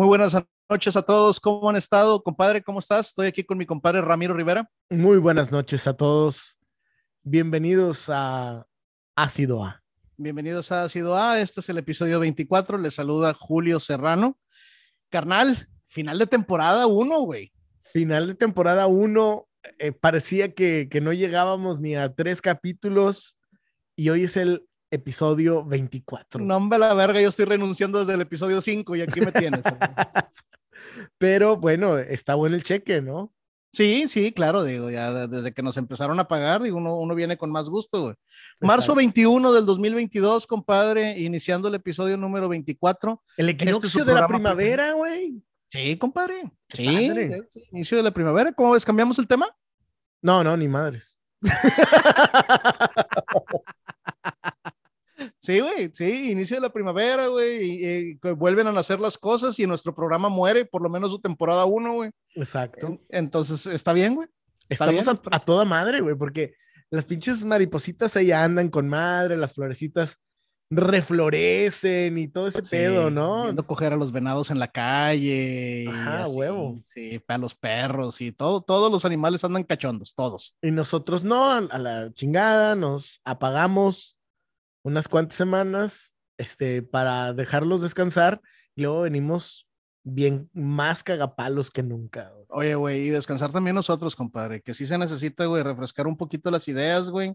[0.00, 0.34] Muy buenas
[0.66, 1.38] noches a todos.
[1.38, 2.62] ¿Cómo han estado, compadre?
[2.62, 3.08] ¿Cómo estás?
[3.08, 4.66] Estoy aquí con mi compadre Ramiro Rivera.
[4.88, 6.56] Muy buenas noches a todos.
[7.22, 8.66] Bienvenidos a
[9.14, 9.82] Ácido A.
[10.16, 11.38] Bienvenidos a Ácido A.
[11.38, 12.78] Este es el episodio 24.
[12.78, 14.38] Les saluda Julio Serrano.
[15.10, 17.52] Carnal, final de temporada 1, güey.
[17.92, 19.48] Final de temporada 1.
[19.80, 23.36] Eh, parecía que, que no llegábamos ni a tres capítulos
[23.96, 26.44] y hoy es el episodio 24.
[26.44, 29.62] No, hombre, la verga, yo estoy renunciando desde el episodio 5 y aquí me tienes.
[31.18, 33.32] Pero bueno, está bueno el cheque, ¿no?
[33.72, 37.36] Sí, sí, claro, digo, ya desde que nos empezaron a pagar, digo, uno, uno viene
[37.36, 38.14] con más gusto, güey.
[38.60, 43.22] Marzo 21 del 2022, compadre, iniciando el episodio número 24.
[43.36, 45.40] El equinoccio de la primavera, güey.
[45.70, 46.50] Sí, compadre.
[46.70, 47.10] Sí,
[47.52, 48.52] sí, inicio de la primavera.
[48.52, 48.84] ¿Cómo ves?
[48.84, 49.48] ¿Cambiamos el tema?
[50.20, 51.16] No, no, ni madres.
[55.40, 59.66] Sí, güey, sí, inicio de la primavera, güey, y, vuelven a nacer las cosas y
[59.66, 62.10] nuestro programa muere, por lo menos su temporada uno, güey.
[62.34, 63.00] Exacto.
[63.08, 64.28] Entonces, está bien, güey.
[64.68, 66.52] Estamos A, toda madre, güey, porque
[66.90, 70.20] las pinches maripositas ahí andan con madre, las florecitas
[70.68, 73.44] reflorecen y todo ese pedo, ¿no?
[73.44, 75.86] Viendo coger a los venados en la calle.
[75.88, 76.78] Ajá, huevo.
[76.84, 80.54] Sí, para los perros y todo, todos los animales andan cachondos, todos.
[80.60, 84.19] Y nosotros no, a la chingada, nos apagamos
[84.82, 88.40] unas cuantas semanas este, para dejarlos descansar
[88.74, 89.68] y luego venimos
[90.02, 92.32] bien más cagapalos que nunca.
[92.48, 96.50] Oye, güey, y descansar también nosotros, compadre, que sí se necesita, güey, refrescar un poquito
[96.50, 97.34] las ideas, güey.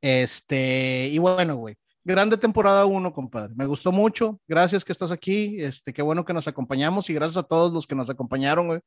[0.00, 3.54] Este, y bueno, güey, grande temporada uno, compadre.
[3.56, 4.40] Me gustó mucho.
[4.46, 5.60] Gracias que estás aquí.
[5.60, 8.80] Este, qué bueno que nos acompañamos y gracias a todos los que nos acompañaron, güey,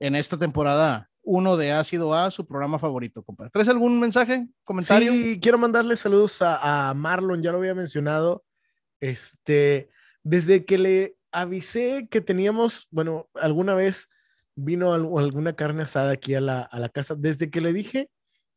[0.00, 3.50] en esta temporada uno de Ácido A, su programa favorito, compadre.
[3.50, 5.10] ¿Traes algún mensaje, comentario?
[5.10, 8.44] Sí, quiero mandarle saludos a, Marlon, ya lo había mencionado.
[9.00, 9.90] Este,
[10.22, 14.08] desde que le avisé que teníamos, bueno, alguna vez
[14.54, 18.08] vino alguna carne asada aquí a la, a la casa, desde que le dije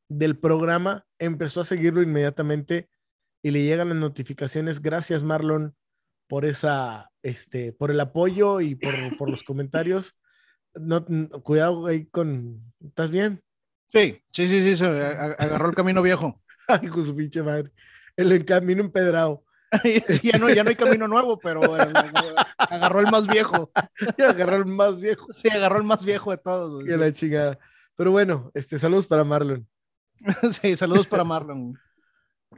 [0.08, 2.88] del programa, empezó a seguirlo inmediatamente
[3.42, 4.80] y le llegan las notificaciones.
[4.80, 5.76] Gracias, Marlon,
[6.28, 10.16] por esa, este, por el apoyo y por, por los comentarios
[10.80, 11.06] no,
[11.44, 12.62] cuidado ahí con.
[12.84, 13.42] ¿Estás bien?
[13.92, 16.42] Sí, sí, sí, sí, se agarró el camino viejo.
[16.68, 17.72] Ay, con su pinche madre.
[18.16, 19.44] El, camino empedrado.
[20.08, 21.62] sí, ya no, ya no hay camino nuevo, pero
[22.58, 23.72] agarró el más viejo.
[24.18, 25.28] agarró el más viejo.
[25.34, 26.84] Sí, agarró el más viejo de todos.
[26.84, 27.60] Que la chingada.
[27.96, 29.68] Pero bueno, este, saludos para Marlon.
[30.62, 31.78] sí, saludos para Marlon.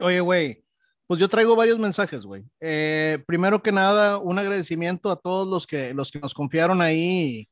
[0.00, 0.64] Oye, güey,
[1.06, 2.44] pues yo traigo varios mensajes, güey.
[2.60, 7.48] Eh, primero que nada, un agradecimiento a todos los que, los que nos confiaron ahí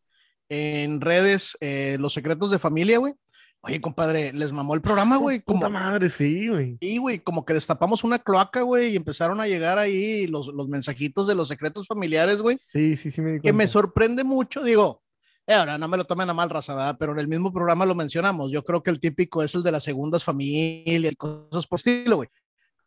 [0.51, 3.15] en redes eh, Los Secretos de Familia, güey.
[3.63, 5.41] Oye, compadre, les mamó el programa, güey.
[5.41, 6.79] Puta madre, sí, güey.
[6.81, 10.69] Sí, güey, como que destapamos una cloaca, güey, y empezaron a llegar ahí los, los
[10.69, 12.59] mensajitos de los secretos familiares, güey.
[12.73, 15.03] Sí, sí, sí, me di Que me sorprende mucho, digo,
[15.47, 16.97] eh, ahora no me lo tomen a mal, raza, ¿verdad?
[16.99, 18.51] Pero en el mismo programa lo mencionamos.
[18.51, 22.29] Yo creo que el típico es el de las segundas familias, cosas por estilo, güey.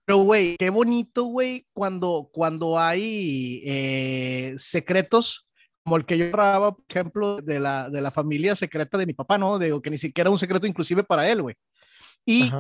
[0.06, 5.48] Pero, güey, qué bonito, güey, cuando, cuando hay eh, secretos
[5.84, 9.14] como el que yo grababa, por ejemplo, de la, de la familia secreta de mi
[9.14, 9.60] papá, ¿no?
[9.60, 11.56] Digo, que ni siquiera un secreto inclusive para él, güey.
[12.26, 12.52] Y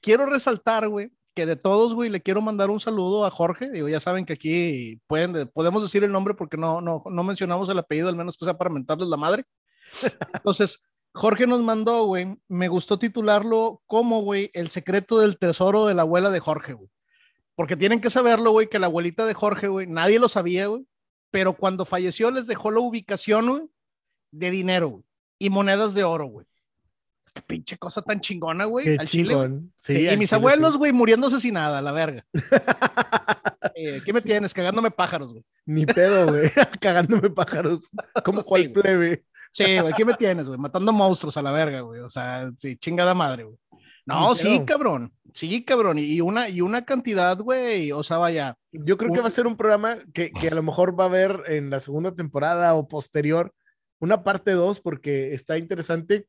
[0.00, 3.70] quiero resaltar, güey, que de todos, güey, le quiero mandar un saludo a Jorge.
[3.70, 7.68] Digo, ya saben que aquí pueden, podemos decir el nombre porque no, no, no mencionamos
[7.68, 9.44] el apellido, al menos que sea para mentarles la madre.
[10.34, 15.94] Entonces, Jorge nos mandó, güey, me gustó titularlo como, güey, el secreto del tesoro de
[15.94, 16.90] la abuela de Jorge, güey.
[17.56, 20.86] Porque tienen que saberlo, güey, que la abuelita de Jorge, güey, nadie lo sabía, güey,
[21.30, 23.70] pero cuando falleció les dejó la ubicación,
[24.30, 25.02] de dinero,
[25.38, 26.46] y monedas de oro, güey.
[27.32, 28.96] Qué pinche cosa tan chingona, güey.
[28.96, 29.34] Al chile.
[29.88, 32.26] y mis abuelos, güey, muriéndose sin nada, la verga.
[33.74, 34.52] eh, ¿Qué me tienes?
[34.52, 35.44] Cagándome pájaros, güey.
[35.66, 36.50] Ni pedo, güey.
[36.80, 37.88] Cagándome pájaros.
[38.24, 39.24] Como cual plebe.
[39.52, 39.94] Sí, güey.
[39.94, 40.58] ¿Qué me tienes, güey?
[40.58, 42.00] Matando monstruos a la verga, güey.
[42.00, 43.58] O sea, sí, chingada madre, güey.
[44.04, 45.12] No, sí, cabrón.
[45.32, 45.98] Sí, cabrón.
[45.98, 47.92] Y una, y una cantidad, güey.
[47.92, 48.56] O sea, vaya.
[48.72, 51.08] Yo creo que va a ser un programa que, que, a lo mejor va a
[51.08, 53.52] haber en la segunda temporada o posterior
[54.00, 56.26] una parte 2 porque está interesante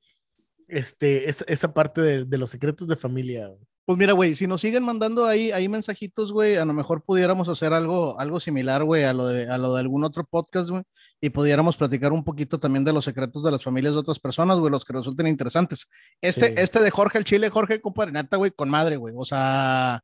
[0.67, 3.51] este, esa parte de, de, los secretos de familia.
[3.85, 7.49] Pues mira, güey, si nos siguen mandando ahí, ahí mensajitos, güey, a lo mejor pudiéramos
[7.49, 10.83] hacer algo, algo similar, güey, a lo de, a lo de algún otro podcast, güey,
[11.21, 14.57] y pudiéramos platicar un poquito también de los secretos de las familias de otras personas,
[14.57, 15.89] güey, los que resulten interesantes.
[16.21, 20.01] Este, este de Jorge el Chile, Jorge, compadre, neta, güey, con madre, güey, o sea,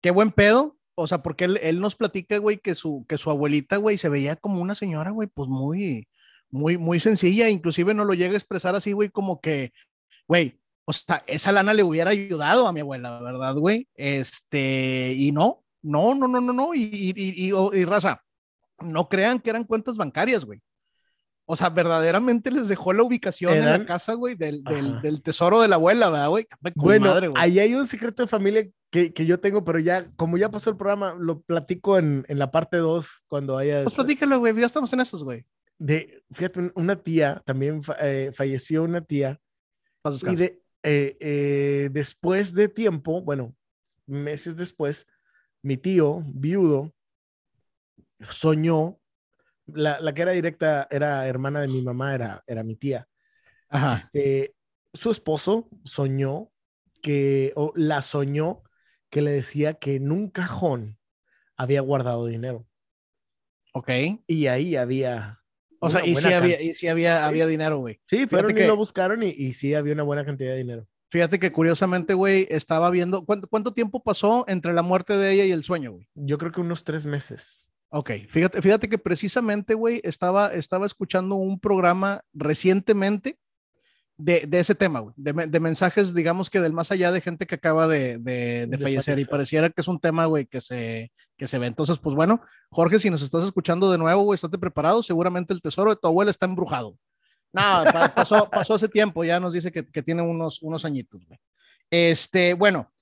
[0.00, 3.30] qué buen pedo, o sea, porque él, él nos platica, güey, que su, que su
[3.30, 6.08] abuelita, güey, se veía como una señora, güey, pues muy,
[6.50, 9.72] muy, muy sencilla, inclusive no lo llega a expresar así, güey, como que,
[10.26, 13.88] güey, o sea, esa lana le hubiera ayudado a mi abuela, ¿verdad, güey?
[13.94, 18.24] Este, y no, no, no, no, no, no, y, y, y, y raza,
[18.80, 20.60] no crean que eran cuentas bancarias, güey.
[21.46, 25.68] O sea, verdaderamente les dejó la ubicación en la casa, güey, del, del, tesoro de
[25.68, 26.46] la abuela, ¿verdad, güey?
[26.74, 30.50] Bueno, ahí hay un secreto de familia que, que, yo tengo, pero ya, como ya
[30.50, 33.82] pasó el programa, lo platico en, en la parte 2 cuando haya...
[33.82, 35.44] Pues platícalo, güey, ya estamos en esos, güey.
[35.78, 39.38] De, fíjate, una tía, también eh, falleció una tía.
[40.26, 43.54] Y de, eh, eh, después de tiempo, bueno,
[44.06, 45.06] meses después,
[45.62, 46.94] mi tío, viudo,
[48.20, 48.98] soñó
[49.66, 53.08] la, la, que era directa era hermana de mi mamá, era, era mi tía.
[53.94, 54.54] Este,
[54.92, 56.52] su esposo soñó
[57.02, 58.62] que, o la soñó
[59.10, 60.98] que le decía que en un cajón
[61.56, 62.66] había guardado dinero.
[63.72, 63.90] Ok.
[64.26, 65.40] Y ahí había.
[65.80, 68.00] O sea, y sí, había, y sí había, había dinero, güey.
[68.06, 68.66] Sí, fueron que...
[68.66, 70.88] lo buscaron y, y sí había una buena cantidad de dinero.
[71.10, 73.24] Fíjate que curiosamente, güey, estaba viendo.
[73.24, 76.08] ¿cuánto, ¿Cuánto tiempo pasó entre la muerte de ella y el sueño, güey?
[76.14, 77.70] Yo creo que unos tres meses.
[77.96, 83.38] Ok, fíjate, fíjate que precisamente, güey, estaba, estaba escuchando un programa recientemente
[84.16, 87.46] de, de ese tema, güey, de, de, mensajes, digamos que del más allá de gente
[87.46, 91.12] que acaba de, de, de fallecer, y pareciera que es un tema, güey, que se,
[91.36, 91.68] que se ve.
[91.68, 95.62] Entonces, pues bueno, Jorge, si nos estás escuchando de nuevo, güey, estate preparado, seguramente el
[95.62, 96.98] tesoro de tu abuela está embrujado.
[97.52, 101.38] No, pasó, pasó hace tiempo, ya nos dice que, que tiene unos, unos añitos, güey.
[101.92, 102.92] Este, bueno,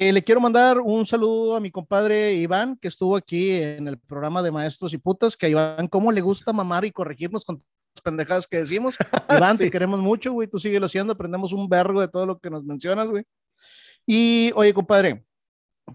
[0.00, 3.98] eh, le quiero mandar un saludo a mi compadre Iván, que estuvo aquí en el
[3.98, 7.62] programa de Maestros y Putas, que a Iván, ¿cómo le gusta mamar y corregirnos con
[7.94, 8.96] las pendejadas que decimos?
[9.28, 12.48] Iván, te queremos mucho, güey, tú síguelo haciendo, aprendemos un vergo de todo lo que
[12.48, 13.24] nos mencionas, güey.
[14.06, 15.26] Y, oye, compadre,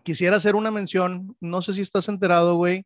[0.03, 2.85] quisiera hacer una mención, no sé si estás enterado, güey,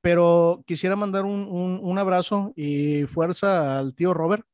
[0.00, 4.46] pero quisiera mandar un, un, un abrazo y fuerza al tío Robert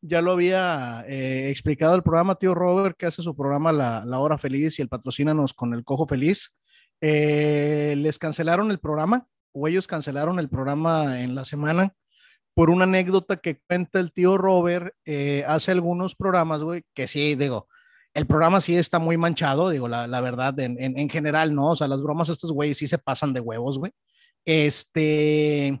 [0.00, 4.18] ya lo había eh, explicado el programa, tío Robert, que hace su programa La, la
[4.18, 6.56] Hora Feliz y el patrocínanos con el Cojo Feliz.
[7.00, 11.94] Eh, les cancelaron el programa, o ellos cancelaron el programa en la semana
[12.54, 17.34] por una anécdota que cuenta el tío Robert eh, hace algunos programas, güey, que sí,
[17.34, 17.68] digo,
[18.14, 21.72] el programa sí está muy manchado, digo, la, la verdad, en, en, en, general, ¿no?
[21.72, 23.92] O sea, las bromas estos güeyes sí se pasan de huevos, güey.
[24.46, 25.78] Este,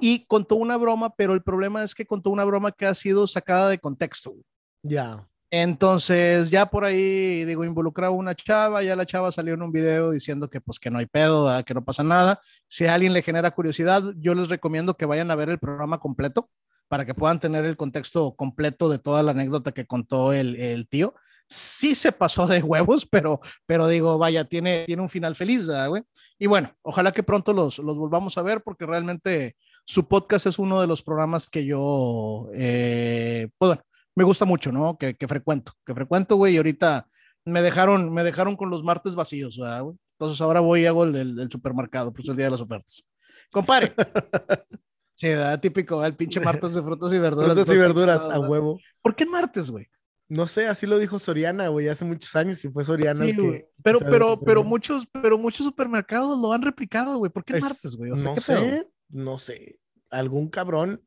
[0.00, 3.26] y contó una broma, pero el problema es que contó una broma que ha sido
[3.26, 4.34] sacada de contexto.
[4.82, 5.28] Ya.
[5.50, 10.10] Entonces, ya por ahí, digo, involucraba una chava, ya la chava salió en un video
[10.10, 12.40] diciendo que pues que no hay pedo, que no pasa nada.
[12.68, 15.98] Si a alguien le genera curiosidad, yo les recomiendo que vayan a ver el programa
[16.00, 16.50] completo
[16.88, 20.86] para que puedan tener el contexto completo de toda la anécdota que contó el, el
[20.86, 21.14] tío.
[21.48, 25.88] Sí se pasó de huevos, pero, pero digo, vaya, tiene, tiene un final feliz, ¿verdad,
[25.88, 26.02] güey?
[26.38, 29.56] Y bueno, ojalá que pronto los, los volvamos a ver porque realmente
[29.88, 33.82] su podcast es uno de los programas que yo, eh, pues bueno,
[34.14, 34.98] me gusta mucho, ¿no?
[34.98, 37.08] Que, que frecuento, que frecuento, güey, y ahorita
[37.46, 39.96] me dejaron, me dejaron con los martes vacíos, ¿verdad, güey?
[40.18, 43.02] Entonces ahora voy y hago el, el, el, supermercado, pues el día de las ofertas.
[43.50, 43.94] Compare.
[45.16, 45.58] sí, ¿verdad?
[45.58, 47.54] típico, el pinche martes de frutas y verduras.
[47.54, 48.78] Frutas y verduras a huevo.
[49.00, 49.86] ¿Por qué martes, güey?
[50.28, 53.24] No sé, así lo dijo Soriana, güey, hace muchos años y fue Soriana.
[53.24, 57.32] Sí, que, pero, pero, pero muchos, pero muchos supermercados lo han replicado, güey.
[57.32, 58.10] ¿Por qué es, martes, güey?
[58.10, 58.97] O sea, no ¿qué sé, pedo?
[59.08, 59.80] No sé.
[60.10, 61.04] Algún cabrón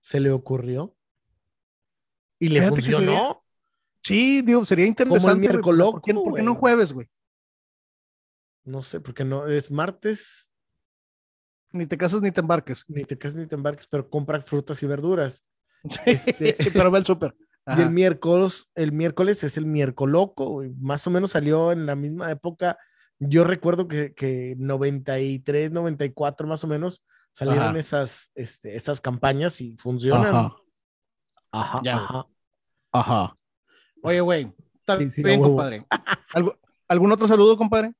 [0.00, 0.96] se le ocurrió
[2.38, 3.00] y le Fíjate funcionó.
[3.00, 3.36] Sería,
[4.02, 5.22] sí, digo, sería interesante.
[5.22, 5.86] Como el miércoles.
[5.90, 7.08] ¿Por qué, ¿Por qué no jueves, güey?
[8.64, 10.50] No sé, porque no es martes.
[11.72, 12.84] Ni te casas ni te embarques.
[12.88, 15.44] Ni te casas ni te embarques, pero compra frutas y verduras.
[15.86, 17.34] Sí, este, pero va al súper.
[17.66, 21.94] Y el miércoles, el miércoles es el miércoles loco, más o menos salió en la
[21.94, 22.78] misma época.
[23.18, 27.02] Yo recuerdo que, que 93, 94 más o menos
[27.34, 27.78] salieron ajá.
[27.78, 30.34] esas, este, esas campañas y funcionan.
[30.34, 30.56] Ajá.
[31.52, 31.80] Ajá.
[31.84, 31.96] Ya.
[31.96, 32.26] Ajá.
[32.92, 33.36] ajá.
[34.02, 35.86] Oye, güey, está sí, sí, bien, compadre.
[36.88, 37.92] ¿Algún otro saludo, compadre?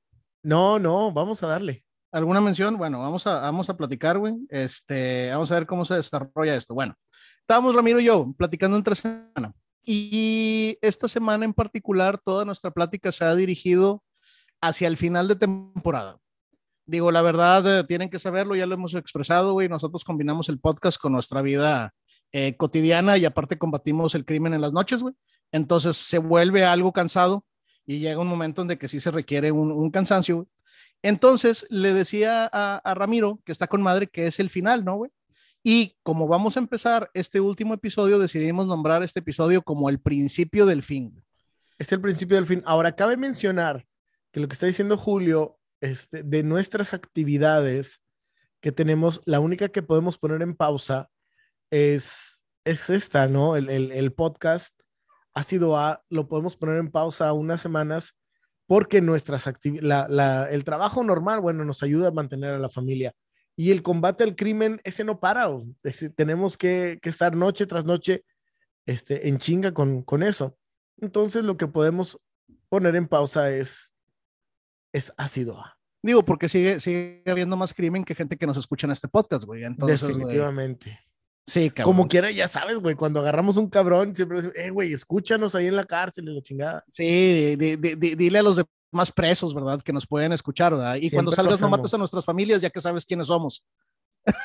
[0.42, 1.84] No, no, vamos a darle.
[2.12, 2.76] ¿Alguna mención?
[2.76, 4.34] Bueno, vamos a, vamos a platicar, güey.
[4.48, 6.74] Este, vamos a ver cómo se desarrolla esto.
[6.74, 6.94] Bueno,
[7.40, 9.52] estábamos Ramiro y yo platicando entre semana.
[9.84, 14.02] Y esta semana en particular, toda nuestra plática se ha dirigido
[14.60, 16.18] hacia el final de temporada.
[16.86, 19.68] Digo, la verdad, eh, tienen que saberlo, ya lo hemos expresado, güey.
[19.68, 21.94] Nosotros combinamos el podcast con nuestra vida
[22.32, 25.14] eh, cotidiana y aparte combatimos el crimen en las noches, güey.
[25.50, 27.44] Entonces se vuelve algo cansado
[27.86, 30.48] y llega un momento en que sí se requiere un, un cansancio, güey.
[31.02, 34.96] Entonces le decía a, a, Ramiro, que está con madre, que es el final, ¿no,
[34.96, 35.10] güey?
[35.62, 40.66] Y como vamos a empezar este último episodio, decidimos nombrar este episodio como el principio
[40.66, 41.22] del fin.
[41.78, 42.62] Es el principio del fin.
[42.66, 43.86] Ahora, cabe mencionar
[44.32, 48.00] que lo que está diciendo Julio, este, de nuestras actividades
[48.60, 51.10] que tenemos, la única que podemos poner en pausa
[51.70, 53.56] es, es esta, ¿no?
[53.56, 54.74] El, el, podcast
[55.34, 58.14] ha sido a, lo podemos poner en pausa unas semanas
[58.66, 59.44] porque nuestras
[59.82, 63.12] la, la, el trabajo normal, bueno, nos ayuda a mantener a la familia.
[63.56, 65.48] Y el combate al crimen, ese no para.
[65.82, 68.24] ese- tenemos que, que estar noche tras noche
[68.86, 70.56] este, en chinga con, con eso.
[70.96, 72.18] Entonces lo que podemos
[72.68, 73.92] poner en pausa es,
[74.92, 75.60] es ácido.
[75.60, 75.73] A.
[76.04, 79.44] Digo, porque sigue, sigue habiendo más crimen que gente que nos escucha en este podcast,
[79.46, 79.64] güey.
[79.64, 81.00] Entonces, güey, Definitivamente.
[81.46, 81.96] sí, cabrón.
[81.96, 85.66] Como quiera, ya sabes, güey, cuando agarramos un cabrón, siempre decimos, eh, güey, escúchanos ahí
[85.66, 86.84] en la cárcel y la chingada.
[86.88, 88.60] Sí, di- di- di- dile a los
[88.92, 89.80] demás presos, ¿verdad?
[89.80, 90.96] Que nos pueden escuchar, ¿verdad?
[91.00, 93.64] Y cuando salgas no mates a nuestras familias, ya que sabes quiénes somos.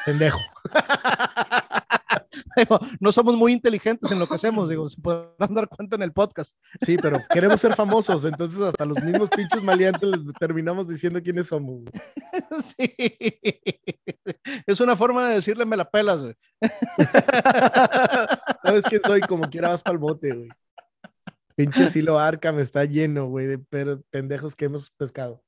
[0.06, 0.40] Pendejo.
[3.00, 6.12] No somos muy inteligentes en lo que hacemos, digo, se podrán dar cuenta en el
[6.12, 6.60] podcast.
[6.86, 11.48] Sí, pero queremos ser famosos, entonces hasta los mismos pinches maleantes les terminamos diciendo quiénes
[11.48, 11.84] somos.
[11.84, 11.92] güey.
[12.64, 12.96] Sí.
[14.68, 16.36] Es una forma de decirle me la pelas, güey.
[18.64, 19.22] ¿Sabes quién soy?
[19.22, 20.50] Como quiera vas para el bote, güey.
[21.56, 23.58] Pinche silo Arkham está lleno, güey, de
[24.12, 25.44] pendejos que hemos pescado.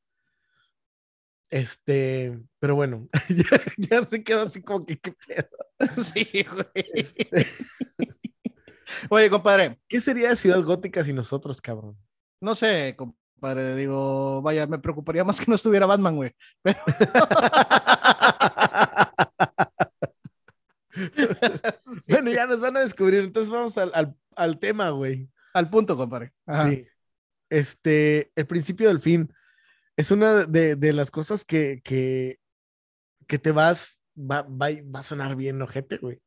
[1.52, 5.50] Este, pero bueno, ya, ya se quedó así como que, ¿qué pedo?
[6.04, 6.66] Sí, güey.
[6.94, 7.48] Este,
[9.10, 11.98] Oye, compadre, ¿Qué sería Ciudad Gótica sin nosotros, cabrón?
[12.42, 16.34] no sé, compadre, digo, vaya, me preocuparía más que no estuviera Batman, güey.
[16.64, 16.80] Pero...
[21.80, 25.30] Sí, Bueno, ya nos van a descubrir, entonces vamos al, al- al tema, güey.
[25.54, 26.34] Al punto, compadre.
[26.46, 26.70] Ajá.
[26.70, 26.88] Sí.
[27.50, 29.32] Este, el principio del fin
[29.98, 32.40] es una de, de las cosas que, que,
[33.28, 36.22] que te vas, va, va, va a sonar bien ojete, güey.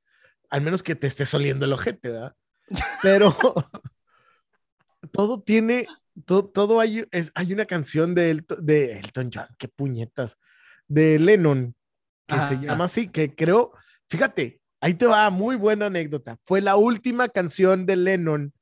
[0.51, 2.35] Al menos que te estés oliendo el ojete, ¿verdad?
[3.03, 3.37] Pero
[5.13, 5.87] todo tiene,
[6.25, 10.39] todo, todo hay, es, hay una canción de, Elton- de Elton John, qué puñetas,
[10.87, 11.75] de Lennon,
[12.27, 13.73] que se llama así, que creo,
[14.09, 16.39] fíjate, ahí te va, muy buena anécdota.
[16.45, 18.53] Fue la última canción de Lennon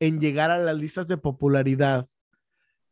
[0.00, 2.06] en llegar a las listas de popularidad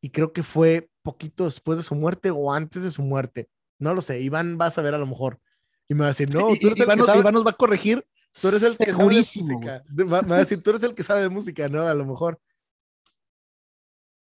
[0.00, 3.49] y creo que fue poquito después de su muerte o antes de su muerte.
[3.79, 5.41] No lo sé, Iván va a saber a lo mejor.
[5.88, 7.21] Y me va a decir, no, Y- tú eres y- el Iván, que nos- sabe-
[7.21, 8.05] Iván nos va a corregir.
[8.41, 9.83] tú eres el que sabe de música.
[9.88, 11.87] De- Va, va a decir, tú eres el que sabe de música, ¿no?
[11.87, 12.41] A lo mejor.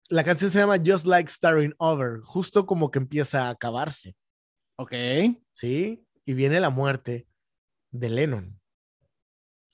[0.09, 4.15] La canción se llama Just Like Starting Over, justo como que empieza a acabarse,
[4.77, 4.93] Ok.
[5.53, 6.05] ¿sí?
[6.25, 7.27] Y viene la muerte
[7.91, 8.59] de Lennon.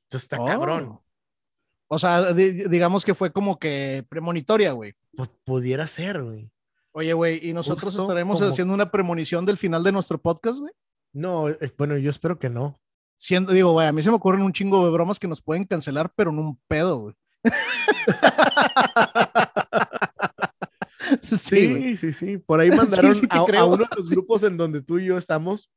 [0.06, 0.46] Entonces está Oh.
[0.46, 1.00] cabrón.
[1.90, 4.94] O sea, di- digamos que fue como que premonitoria, güey.
[5.16, 6.52] Pues pudiera ser, güey.
[6.92, 10.60] Oye, güey, ¿y nosotros Justo estaremos como- haciendo una premonición del final de nuestro podcast,
[10.60, 10.74] güey?
[11.14, 12.80] No, eh, bueno, yo espero que no.
[13.16, 15.64] Siendo, digo, güey, a mí se me ocurren un chingo de bromas que nos pueden
[15.64, 17.16] cancelar, pero en un pedo, güey.
[21.22, 21.38] sí.
[21.38, 22.38] Sí, sí, sí.
[22.38, 25.70] Por ahí mandaron sí a, uno de los grupos en donde tú y yo estamos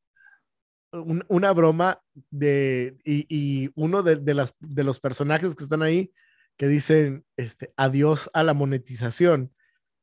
[0.92, 5.82] un- una broma de y, y uno de, de las de los personajes que están
[5.82, 6.12] ahí
[6.56, 9.52] que dicen este adiós a la monetización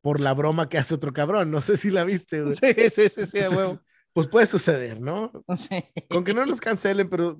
[0.01, 1.51] por la broma que hace otro cabrón.
[1.51, 2.55] No sé si la viste, güey.
[2.61, 3.81] Sí, sí, sí, sí, huevo.
[4.13, 5.31] Pues puede suceder, ¿no?
[5.57, 5.83] Sí.
[6.09, 7.39] Con que no nos cancelen, pero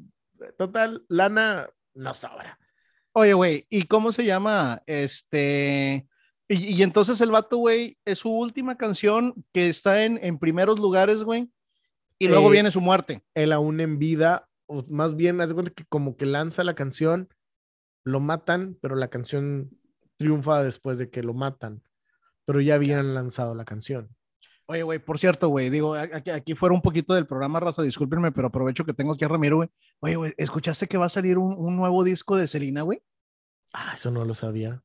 [0.57, 2.59] total, lana no sobra.
[3.13, 4.83] Oye, güey, ¿y cómo se llama?
[4.85, 6.07] Este.
[6.47, 10.79] Y, y entonces el vato, güey, es su última canción que está en, en primeros
[10.79, 11.49] lugares, güey.
[12.19, 13.23] Y luego Eh, viene su muerte.
[13.35, 16.75] él aún en vida, o más bien, haz de cuenta que como que lanza la
[16.75, 17.29] canción,
[18.03, 19.69] lo matan, pero la canción
[20.17, 21.83] triunfa después de que lo matan.
[22.45, 24.15] Pero ya habían lanzado la canción.
[24.69, 28.31] Oye, güey, por cierto, güey, digo, aquí, aquí fuera un poquito del programa, raza, discúlpenme,
[28.33, 29.69] pero aprovecho que tengo aquí a Ramiro, güey.
[30.01, 33.01] Oye, güey, ¿escuchaste que va a salir un, un nuevo disco de Selena, güey?
[33.73, 34.81] Ah, eso no lo sabía.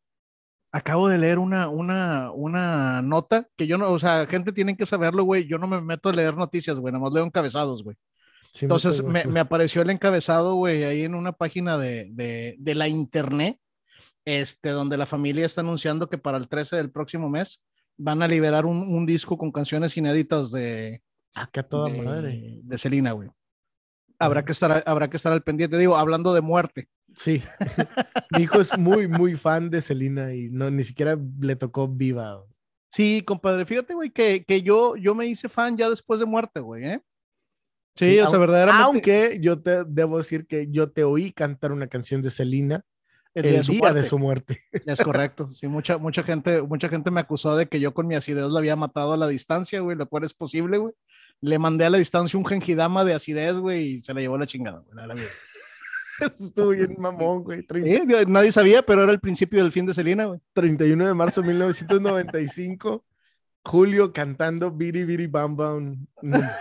[0.73, 4.87] Acabo de leer una, una, una nota que yo no, o sea, gente tiene que
[4.87, 5.47] saberlo, güey.
[5.47, 7.97] Yo no me meto a leer noticias, güey, nada más leo encabezados, güey.
[8.53, 12.75] Sí, Entonces me, me apareció el encabezado, güey, ahí en una página de, de, de
[12.75, 13.59] la internet,
[14.25, 18.29] este, donde la familia está anunciando que para el 13 del próximo mes van a
[18.29, 21.03] liberar un, un disco con canciones inéditas de,
[21.35, 22.61] Ah, que a toda de, madre.
[22.63, 23.31] de Selena, güey.
[24.19, 26.89] Habrá que, estar, habrá que estar al pendiente, digo, hablando de muerte.
[27.17, 27.43] Sí.
[28.37, 32.43] Mi hijo es muy, muy fan de Selena y no, ni siquiera le tocó viva.
[32.91, 36.61] Sí, compadre, fíjate, güey, que, que yo, yo me hice fan ya después de muerte,
[36.61, 37.03] güey, ¿eh?
[37.97, 38.85] Sí, Sí, o sea, verdaderamente.
[38.85, 42.85] Aunque yo te debo decir que yo te oí cantar una canción de Selena
[43.35, 44.01] el el, día de su día muerte.
[44.01, 44.61] de su muerte.
[44.87, 45.51] Es correcto.
[45.53, 48.59] Sí, mucha, mucha gente, mucha gente me acusó de que yo con mi acidez la
[48.59, 50.95] había matado a la distancia, güey, lo cual es posible, güey.
[51.41, 54.47] Le mandé a la distancia un gengidama de acidez, güey, y se la llevó la
[54.47, 55.03] chingada, güey.
[55.03, 55.29] a la vida.
[56.21, 57.67] Eso estuvo bien mamón, güey.
[57.67, 60.41] Trein- Sí, digo, nadie sabía, pero era el principio del fin de Selena, güey.
[60.53, 63.05] 31 de marzo de 1995,
[63.65, 66.07] Julio cantando Biri Biri Bam Bam.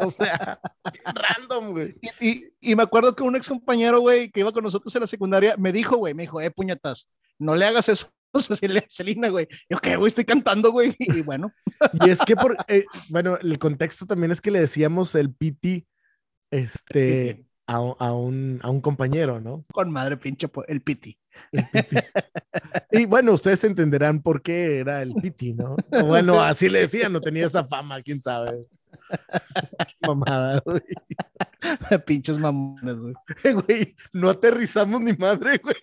[0.00, 0.60] O sea,
[1.04, 1.94] random, güey.
[2.20, 5.00] Y, y, y me acuerdo que un ex compañero, güey, que iba con nosotros en
[5.02, 8.12] la secundaria, me dijo, güey, me dijo, eh, puñetas, no le hagas eso
[8.88, 9.48] Celina, güey.
[9.68, 10.08] Yo, ¿qué, güey?
[10.08, 10.94] Estoy cantando, güey.
[10.98, 11.52] Y bueno.
[12.04, 15.86] Y es que, por, eh, bueno, el contexto también es que le decíamos el PT
[16.50, 19.62] este, a, a, un, a un compañero, ¿no?
[19.72, 21.18] Con madre pinche, el PT.
[22.90, 25.76] Y bueno, ustedes entenderán por qué era el Piti, ¿no?
[26.06, 28.66] bueno, así le decían, no tenía esa fama, quién sabe.
[30.06, 30.82] mamada, güey.
[32.06, 33.14] Pinches mamones, güey.
[33.54, 35.76] güey, no aterrizamos ni madre, güey.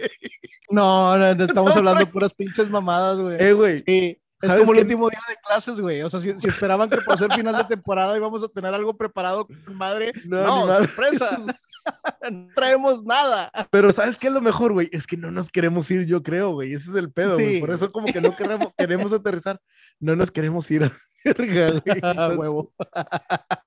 [0.70, 3.38] No, no, estamos hablando puras pinches mamadas, güey.
[3.40, 3.84] Eh, güey.
[3.86, 4.20] Sí.
[4.42, 6.02] Es como el último día de clases, güey.
[6.02, 9.48] O sea, si, esperaban que por ser final de temporada íbamos a tener algo preparado,
[9.74, 10.12] madre.
[10.26, 11.38] No, no sorpresa.
[12.32, 13.52] no traemos nada.
[13.72, 14.90] Pero ¿sabes qué es lo mejor, güey?
[14.92, 16.74] Es que no nos queremos ir, yo creo, güey.
[16.74, 17.60] Ese es el pedo, güey.
[17.60, 19.60] Por eso como que no queremos, queremos aterrizar.
[20.00, 20.92] No nos queremos ir a
[21.24, 22.02] verga, güey.
[22.38, 22.74] huevo.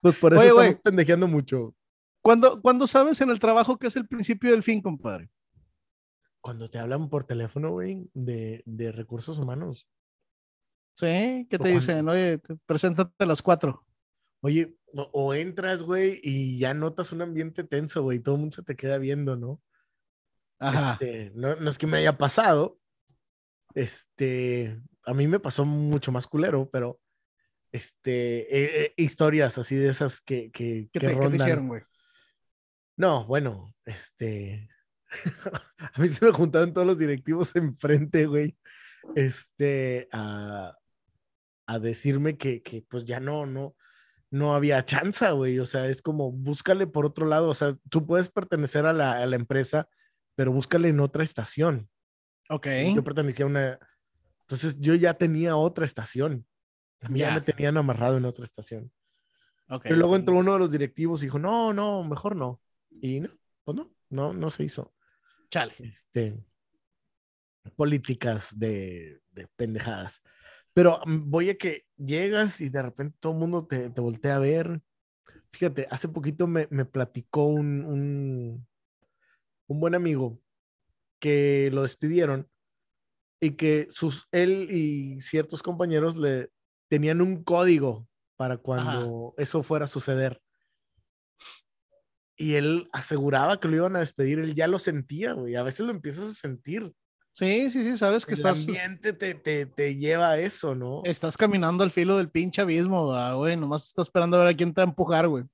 [0.00, 1.74] Pues por eso estamos pendejeando mucho.
[2.20, 5.30] ¿Cuándo, ¿Cuándo sabes en el trabajo que es el principio del fin, compadre?
[6.40, 9.88] Cuando te hablan por teléfono, güey, de, de recursos humanos.
[10.94, 12.08] Sí, ¿qué te dicen?
[12.08, 13.84] Oye, preséntate a las cuatro.
[14.40, 18.62] Oye, o, entras, güey, y ya notas un ambiente tenso, güey, todo el mundo se
[18.62, 19.60] te queda viendo, ¿no?
[20.58, 20.92] Ajá.
[20.92, 22.78] Este, no, no, es que me haya pasado,
[23.74, 27.00] este, a mí me pasó mucho más culero, pero,
[27.70, 31.82] este, eh, eh, historias así de esas que, que, ¿Qué, te, ¿qué te hicieron, güey?
[32.96, 34.68] No, bueno, este,
[35.94, 38.56] a mí se me juntaron todos los directivos enfrente, güey,
[39.14, 40.76] este, a,
[41.66, 43.76] a decirme que, que, pues ya no, no,
[44.30, 45.58] no había chance, güey.
[45.58, 47.48] O sea, es como búscale por otro lado.
[47.48, 49.88] O sea, tú puedes pertenecer a la, a la empresa,
[50.34, 51.88] pero búscale en otra estación.
[52.48, 52.66] Ok.
[52.94, 53.78] Yo pertenecía a una.
[54.42, 56.46] Entonces yo ya tenía otra estación.
[57.00, 58.90] A mí ya me tenían amarrado en otra estación.
[59.68, 62.60] Okay, pero luego entró uno de los directivos y dijo, no, no, mejor no.
[62.90, 63.28] Y no,
[63.64, 64.94] pues no, no, no se hizo.
[65.50, 65.74] Chale.
[65.78, 66.42] Este,
[67.76, 70.22] políticas de, de pendejadas.
[70.78, 74.36] Pero mm, voy a que llegas y de repente todo el mundo te, te voltea
[74.36, 74.80] a ver.
[75.50, 78.68] Fíjate, hace poquito me, me platicó un, un,
[79.66, 80.40] un, buen amigo
[81.18, 82.48] que lo despidieron
[83.40, 86.52] y que sus, él y ciertos compañeros le
[86.88, 90.40] tenían un código para cuando eso fuera a suceder.
[92.36, 95.56] Y él aseguraba que lo iban a despedir, él ya lo sentía, güey.
[95.56, 96.94] A veces lo empiezas a sentir.
[97.38, 98.64] Sí, sí, sí, sabes que estás.
[98.66, 101.02] El ambiente te, te, te, lleva a eso, ¿no?
[101.04, 103.56] Estás caminando al filo del pinche abismo, güey.
[103.56, 105.44] Nomás estás esperando a ver a quién te va a empujar, güey.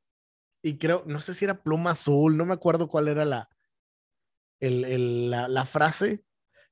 [0.63, 3.51] Y creo, no sé si era pluma azul, no me acuerdo cuál era la,
[4.61, 6.25] el, el, la, la, frase.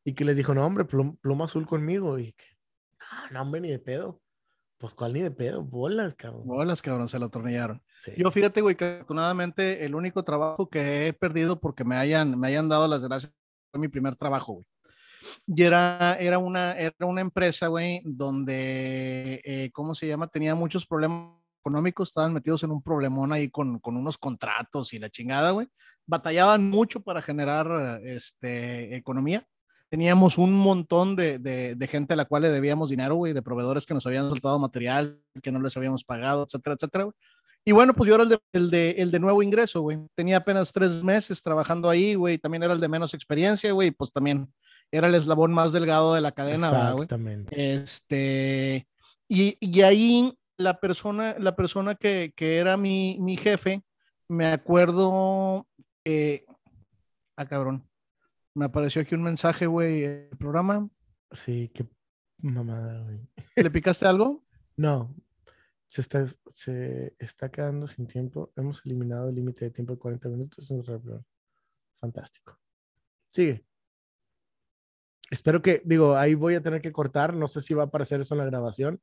[0.02, 2.18] Y que les dijo, no, hombre, pluma, azul conmigo.
[2.18, 2.46] Y que,
[2.98, 4.22] ah, no, hombre, ni de pedo.
[4.78, 6.46] Pues cuál ni de pedo, bolas, cabrón.
[6.46, 7.82] Bolas, cabrón, se lo atornillaron.
[7.98, 8.12] Sí.
[8.16, 12.46] Yo fíjate, güey, que afortunadamente el único trabajo que he perdido porque me hayan, me
[12.46, 13.34] hayan dado las gracias
[13.70, 14.66] fue mi primer trabajo, güey.
[15.46, 20.26] Y era, era, una, era una empresa, güey, donde, eh, ¿cómo se llama?
[20.26, 24.98] Tenía muchos problemas económicos, estaban metidos en un problemón ahí con, con unos contratos y
[24.98, 25.68] la chingada, güey.
[26.06, 29.44] Batallaban mucho para generar este, economía.
[29.88, 33.84] Teníamos un montón de, de, gente a la cual le debíamos dinero, güey, de proveedores
[33.84, 37.14] que nos habían soltado material, que no les habíamos pagado, etcétera, etcétera, güey.
[37.64, 39.98] Y bueno, pues yo era el de, el de, el de nuevo ingreso, güey.
[40.16, 42.38] Tenía apenas tres meses trabajando ahí, güey.
[42.38, 43.92] También era el de menos experiencia, güey.
[43.92, 44.52] Pues también
[44.92, 47.74] era el eslabón más delgado de la cadena, Exactamente.
[47.74, 48.86] Este,
[49.26, 53.82] y, y, ahí la persona, la persona que, que era mi, mi, jefe,
[54.28, 55.66] me acuerdo,
[56.04, 56.44] eh,
[57.36, 57.88] ah, cabrón,
[58.54, 60.88] me apareció aquí un mensaje, güey, el programa.
[61.32, 61.88] Sí, qué
[62.38, 63.20] mamada, güey.
[63.56, 64.44] ¿Le picaste algo?
[64.74, 65.14] No,
[65.86, 68.50] se está, se está quedando sin tiempo.
[68.56, 70.72] Hemos eliminado el límite de tiempo de 40 minutos.
[72.00, 72.58] Fantástico.
[73.30, 73.66] Sigue.
[75.32, 78.20] Espero que, digo, ahí voy a tener que cortar, no sé si va a aparecer
[78.20, 79.00] eso en la grabación,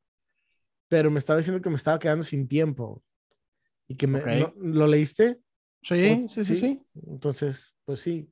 [0.87, 3.01] pero me estaba diciendo que me estaba quedando sin tiempo.
[3.87, 4.21] ¿Y que me,
[4.57, 5.39] ¿Lo leíste?
[5.81, 6.85] Sí, sí, sí, sí.
[7.07, 8.29] Entonces, pues sí,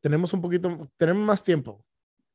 [0.00, 1.84] tenemos un poquito, tenemos más tiempo.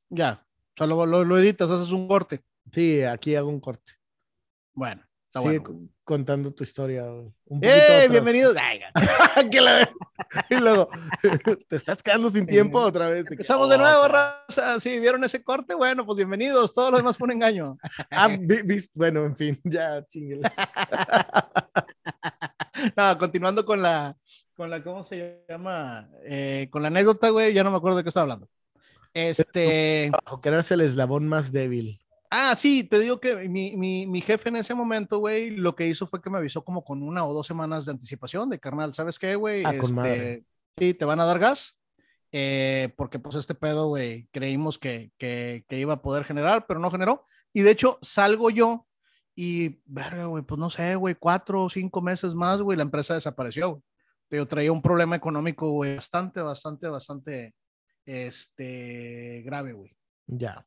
[0.10, 2.44] Ya, o sea, lo, lo, lo editas, haces un corte.
[2.72, 3.94] Sí, aquí hago un corte.
[4.76, 5.90] Bueno, Está Sigue bueno.
[6.04, 7.06] contando tu historia.
[7.06, 8.08] Un ¡Eh!
[8.08, 8.54] Bienvenidos.
[10.50, 10.90] y luego,
[11.68, 12.48] te estás quedando sin sí.
[12.48, 13.26] tiempo otra vez.
[13.30, 14.80] Empezamos de nuevo, raza.
[14.80, 15.76] Sí, ¿vieron ese corte?
[15.76, 16.74] Bueno, pues bienvenidos.
[16.74, 17.78] Todo lo demás fue un engaño.
[18.12, 20.42] ah, vi, vi, bueno, en fin, ya chingue.
[22.96, 24.16] no, continuando con la,
[24.56, 26.10] con la, ¿cómo se llama?
[26.24, 28.50] Eh, con la anécdota, güey, ya no me acuerdo de qué estaba hablando.
[29.14, 30.12] Este.
[30.30, 32.01] O quererse el eslabón más débil.
[32.34, 35.88] Ah, sí, te digo que mi, mi, mi jefe en ese momento, güey, lo que
[35.88, 38.94] hizo fue que me avisó como con una o dos semanas de anticipación de carnal,
[38.94, 39.66] ¿sabes qué, güey?
[39.66, 40.46] Ah, este,
[40.78, 41.82] sí, te van a dar gas
[42.32, 46.80] eh, porque pues este pedo, güey, creímos que, que, que, iba a poder generar, pero
[46.80, 47.26] no generó.
[47.52, 48.88] Y de hecho salgo yo
[49.36, 53.14] y, verga, güey, pues no sé, güey, cuatro o cinco meses más, güey, la empresa
[53.14, 53.84] desapareció, güey.
[54.30, 57.54] Yo traía un problema económico, güey, bastante, bastante, bastante,
[58.06, 59.94] este, grave, güey.
[60.28, 60.66] Ya.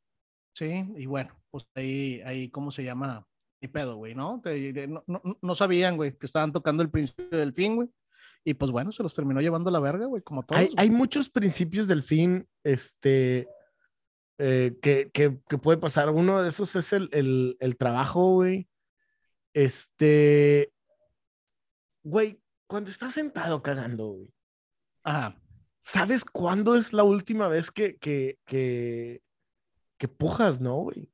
[0.54, 3.26] Sí, y bueno, pues ahí, ahí, ¿cómo se llama?
[3.60, 4.40] Y pedo, güey, ¿no?
[4.88, 7.88] No, no, no sabían, güey, que estaban tocando el principio del fin, güey.
[8.44, 10.60] Y pues bueno, se los terminó llevando la verga, güey, como todos.
[10.60, 13.48] Hay, hay, muchos principios del fin, este,
[14.38, 16.10] eh, que, que, que, puede pasar.
[16.10, 18.68] Uno de esos es el, el, el trabajo, güey.
[19.54, 20.72] Este,
[22.04, 24.28] güey, cuando estás sentado cagando, güey.
[25.04, 25.40] Ajá.
[25.80, 29.22] ¿Sabes cuándo es la última vez que, que, que,
[29.98, 31.10] que pujas, no, güey?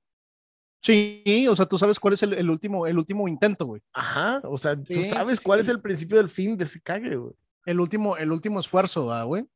[0.82, 3.82] Sí, o sea, tú sabes cuál es el, el último, el último intento, güey.
[3.92, 5.64] Ajá, o sea, sí, tú sabes sí, cuál sí.
[5.64, 7.34] es el principio del fin de ese cague, güey.
[7.66, 9.46] El último, el último esfuerzo, güey.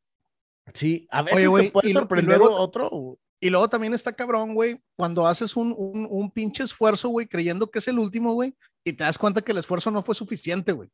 [0.75, 3.19] Sí, a veces Oye, te puede sorprender luego, otro.
[3.41, 7.71] Y luego también está cabrón, güey, cuando haces un, un, un pinche esfuerzo, güey, creyendo
[7.71, 10.73] que es el último, güey, y te das cuenta que el esfuerzo no fue suficiente,
[10.73, 10.91] güey.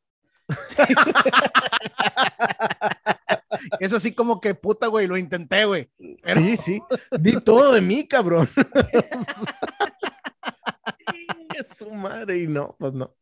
[3.79, 5.89] es así como que puta, güey, lo intenté, güey.
[6.21, 6.41] Pero...
[6.41, 6.81] Sí, sí.
[7.19, 8.49] Di todo de mí, cabrón.
[11.77, 13.15] su madre, y no, pues no.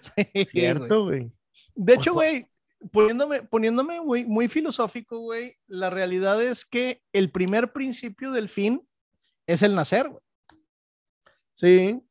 [0.00, 1.32] Sí, Cierto, güey.
[1.74, 2.46] De hecho, güey,
[2.92, 8.86] poniéndome, poniéndome güey, muy filosófico, güey, la realidad es que el primer principio del fin
[9.46, 10.22] es el nacer, güey.
[11.54, 12.02] Sí.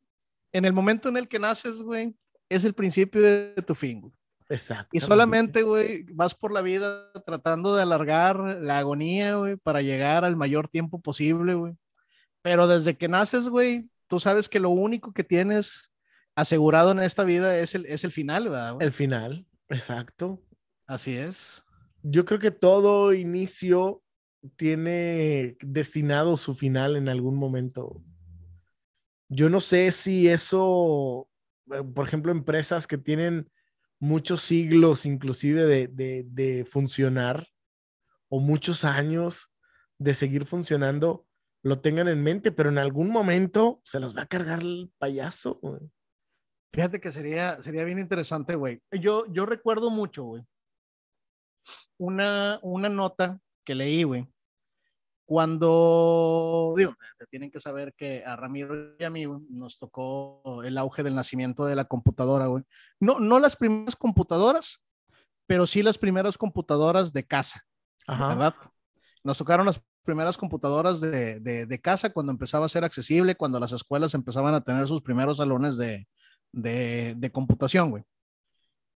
[0.51, 2.15] En el momento en el que naces, güey,
[2.49, 4.13] es el principio de tu fin, güey.
[4.49, 4.89] Exacto.
[4.91, 10.25] Y solamente, güey, vas por la vida tratando de alargar la agonía, güey, para llegar
[10.25, 11.73] al mayor tiempo posible, güey.
[12.41, 15.91] Pero desde que naces, güey, tú sabes que lo único que tienes
[16.35, 18.73] asegurado en esta vida es el, es el final, ¿verdad?
[18.73, 18.87] Güey?
[18.87, 20.41] El final, exacto.
[20.87, 21.63] Así es.
[22.01, 24.01] Yo creo que todo inicio
[24.55, 28.01] tiene destinado su final en algún momento.
[29.27, 31.29] Yo no sé si eso,
[31.71, 33.47] eh, por ejemplo, empresas que tienen
[33.99, 37.47] muchos siglos inclusive de, de, de funcionar
[38.29, 39.51] o muchos años
[39.97, 41.27] de seguir funcionando,
[41.61, 45.59] lo tengan en mente, pero en algún momento se los va a cargar el payaso,
[45.61, 45.81] güey.
[46.73, 48.81] Fíjate que sería, sería bien interesante, güey.
[48.91, 50.43] Yo, yo recuerdo mucho, güey.
[51.97, 54.27] Una, una nota que leí, güey.
[55.29, 56.95] Cuando, digo,
[57.29, 61.13] tienen que saber que a Ramiro y a mí güey, nos tocó el auge del
[61.13, 62.63] nacimiento de la computadora, güey.
[62.99, 64.81] No, no las primeras computadoras,
[65.45, 67.63] pero sí las primeras computadoras de casa,
[68.07, 68.29] Ajá.
[68.29, 68.55] ¿verdad?
[69.23, 73.59] Nos tocaron las primeras computadoras de, de, de, casa cuando empezaba a ser accesible, cuando
[73.59, 76.07] las escuelas empezaban a tener sus primeros salones de,
[76.51, 78.03] de, de computación, güey.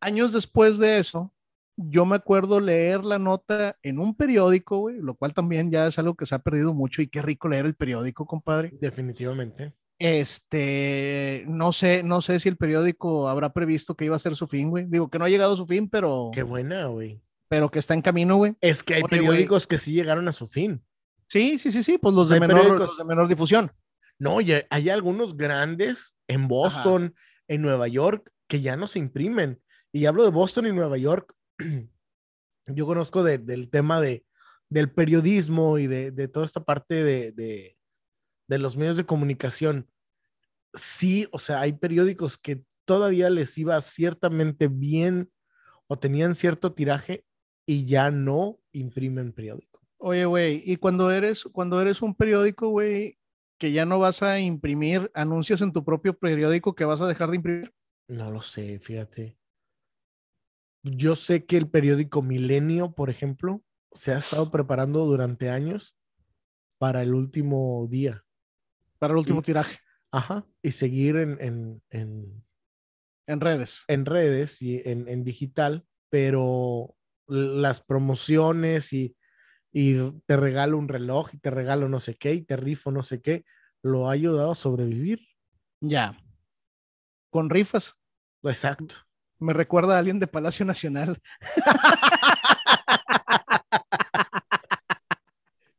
[0.02, 1.32] Años después de eso,
[1.76, 5.98] yo me acuerdo leer la nota en un periódico, güey, lo cual también ya es
[5.98, 8.74] algo que se ha perdido mucho y qué rico leer el periódico, compadre.
[8.80, 9.74] Definitivamente.
[10.00, 14.48] Este, no sé, no sé si el periódico habrá previsto que iba a ser su
[14.48, 14.86] fin, güey.
[14.88, 16.30] Digo que no ha llegado a su fin, pero.
[16.34, 17.22] Qué buena, güey.
[17.48, 18.56] Pero que está en camino, güey.
[18.62, 20.84] Es que hay Oye, periódicos que sí llegaron a su fin.
[21.28, 23.72] Sí, sí, sí, sí, pues los de, menor, los de menor difusión.
[24.20, 27.44] No, y hay algunos grandes en Boston, Ajá.
[27.48, 29.62] en Nueva York, que ya no se imprimen.
[29.92, 31.34] Y hablo de Boston y Nueva York
[32.68, 34.26] yo conozco de, del tema de,
[34.70, 37.78] del periodismo y de, de toda esta parte de, de,
[38.48, 39.90] de, los medios de comunicación.
[40.74, 45.32] Sí, o sea, hay periódicos que todavía les iba ciertamente bien
[45.88, 47.26] o tenían cierto tiraje
[47.66, 49.82] y ya no imprimen periódico.
[49.98, 53.18] Oye, güey, y cuando eres, cuando eres un periódico, güey,
[53.58, 57.30] que ya no vas a imprimir anuncios en tu propio periódico que vas a dejar
[57.30, 57.74] de imprimir.
[58.08, 59.38] No lo sé, fíjate
[60.84, 65.98] yo sé que el periódico Milenio, por ejemplo, se ha estado preparando durante años
[66.78, 68.24] para el último día.
[69.00, 69.80] Para el último y, tiraje.
[70.12, 70.46] Ajá.
[70.62, 72.44] Y seguir en, en, en,
[73.28, 73.86] en redes.
[73.88, 76.96] En redes y en, en, digital, pero
[77.28, 79.16] las promociones y,
[79.72, 83.04] y te regalo un reloj y te regalo no sé qué y te rifo no
[83.04, 83.46] sé qué,
[83.82, 85.22] lo ha ayudado a sobrevivir.
[85.80, 86.18] Ya.
[87.30, 87.96] Con rifas.
[88.44, 88.96] Exacto
[89.44, 91.20] me recuerda a alguien de Palacio Nacional.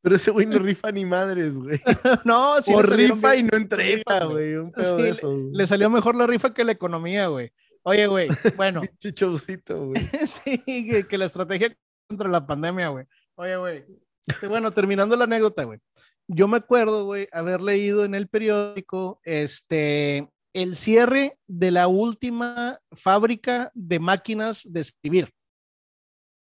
[0.03, 1.81] Pero ese güey no rifa ni madres, güey.
[2.25, 2.75] no, sí.
[2.75, 3.47] O rifa bien.
[3.47, 4.57] y no entrega, güey.
[4.57, 7.51] Un pedo sí, de eso, le, le, salió mejor la rifa que la economía, güey.
[7.85, 8.83] Oye, güey, bueno.
[8.99, 10.07] Chichocito, güey.
[10.27, 11.75] sí, que, que, la estrategia
[12.07, 13.07] contra la pandemia, güey.
[13.37, 13.85] Oye, güey.
[14.27, 15.79] Este, bueno, terminando la anécdota, güey.
[16.27, 22.81] Yo me acuerdo, güey, haber leído en el periódico, este, el cierre de la última
[22.93, 25.31] fábrica de máquinas de escribir.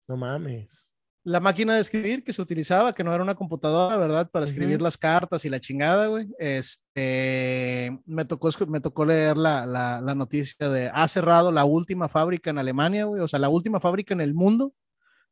[0.07, 0.93] No mames.
[1.27, 4.31] la máquina de escribir que se utilizaba, que no era una computadora, ¿verdad?
[4.31, 6.29] Para escribir las cartas y la chingada, güey.
[6.38, 12.11] Este, me tocó, me tocó leer la, la, la noticia de, ha cerrado la última
[12.11, 13.23] fábrica en Alemania, güey.
[13.23, 14.75] O sea, la última fábrica en el mundo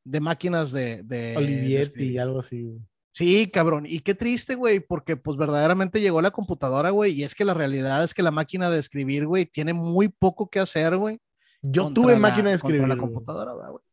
[0.05, 1.03] de máquinas de...
[1.05, 2.21] de de Olivetti, escribir.
[2.21, 2.63] algo así.
[2.63, 2.81] güey.
[3.15, 3.85] Sí, cabrón.
[3.87, 7.13] Y qué triste, güey, porque pues verdaderamente llegó la computadora, güey.
[7.13, 10.49] Y es que la realidad es que la máquina de escribir, güey, tiene muy poco
[10.49, 11.21] que hacer, güey.
[11.61, 12.89] Yo tuve la- máquina de escribir.
[12.89, 13.85] la computadora, ¿verdad, güey?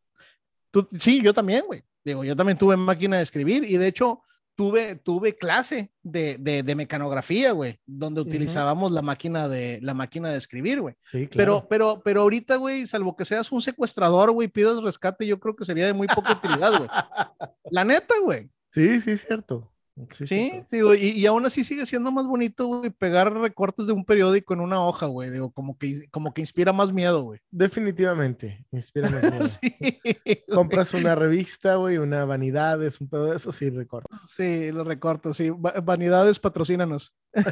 [0.71, 1.84] Tú- sí, yo también, güey.
[2.03, 4.21] Digo, yo también tuve máquina de escribir y de hecho
[4.55, 10.29] tuve, tuve clase de, de, de mecanografía, güey, donde utilizábamos la máquina de, la máquina
[10.32, 10.95] de escribir, güey.
[11.01, 11.67] Sí, claro.
[11.67, 15.55] Pero, pero, pero ahorita, güey, salvo que seas un secuestrador, güey, pidas rescate, yo creo
[15.55, 16.89] que sería de muy poca utilidad, güey.
[17.71, 18.49] La neta, güey.
[18.71, 19.71] Sí, sí, cierto.
[20.12, 20.67] Sí, Sí, cierto.
[20.69, 24.05] sí, güey, y, y aún así sigue siendo más bonito, güey, pegar recortes de un
[24.05, 25.29] periódico en una hoja, güey.
[25.29, 27.41] Digo, como que, como que inspira más miedo, güey.
[27.51, 28.65] Definitivamente.
[28.71, 29.43] Inspira más miedo.
[29.43, 34.21] Sí, Compras una revista, güey, una vanidad, es un pedo de eso, sí, recortas.
[34.25, 35.49] sí, los recortes, sí.
[35.49, 37.13] Va- Vanidades, patrocínanos.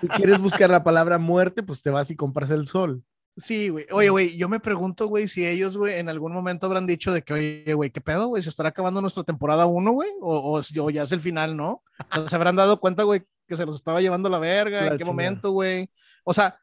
[0.00, 3.04] Si quieres buscar la palabra muerte, pues te vas y compras el sol.
[3.36, 3.86] Sí, güey.
[3.90, 7.22] Oye, güey, yo me pregunto, güey, si ellos, güey, en algún momento habrán dicho de
[7.22, 8.42] que, oye, güey, ¿qué pedo, güey?
[8.42, 10.10] ¿Se estará acabando nuestra temporada 1, güey?
[10.20, 11.82] O, ya es el final, ¿no?
[12.10, 14.84] O sea, se habrán dado cuenta, güey, que se los estaba llevando la verga, en
[14.84, 15.10] qué chingada.
[15.10, 15.90] momento, güey.
[16.24, 16.60] O sea,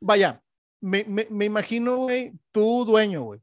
[0.00, 0.40] vaya,
[0.80, 3.40] me, me, me imagino, güey, tú dueño, güey,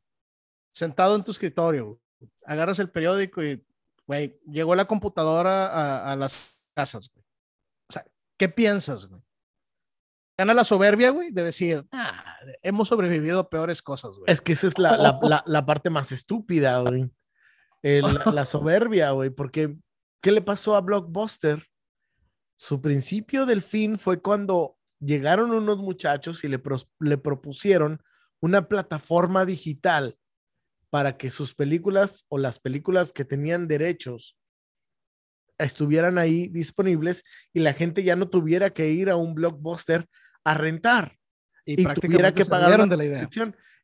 [0.71, 3.65] sentado en tu escritorio, güey, agarras el periódico y,
[4.07, 7.25] güey, llegó la computadora a, a las casas, güey.
[7.89, 8.05] O sea,
[8.37, 9.21] ¿qué piensas, güey?
[10.41, 14.23] Gana la soberbia, güey, de decir, ah, hemos sobrevivido a peores cosas, güey.
[14.25, 17.11] Es que esa es la, la, la, la parte más estúpida, güey.
[18.33, 19.77] La, soberbia, güey, porque
[20.19, 21.67] ¿qué le pasó a Blockbuster?
[22.55, 26.59] Su principio del fin fue cuando llegaron unos muchachos y le,
[26.99, 28.01] le propusieron
[28.39, 30.17] una plataforma digital
[30.89, 34.35] para que sus películas o las películas que tenían derechos
[35.59, 37.23] estuvieran ahí disponibles
[37.53, 40.07] y la gente ya no tuviera que ir a un blockbuster
[40.43, 41.17] a rentar
[41.65, 43.29] y, tuviera prácticamente que se pagar rieron una de la idea.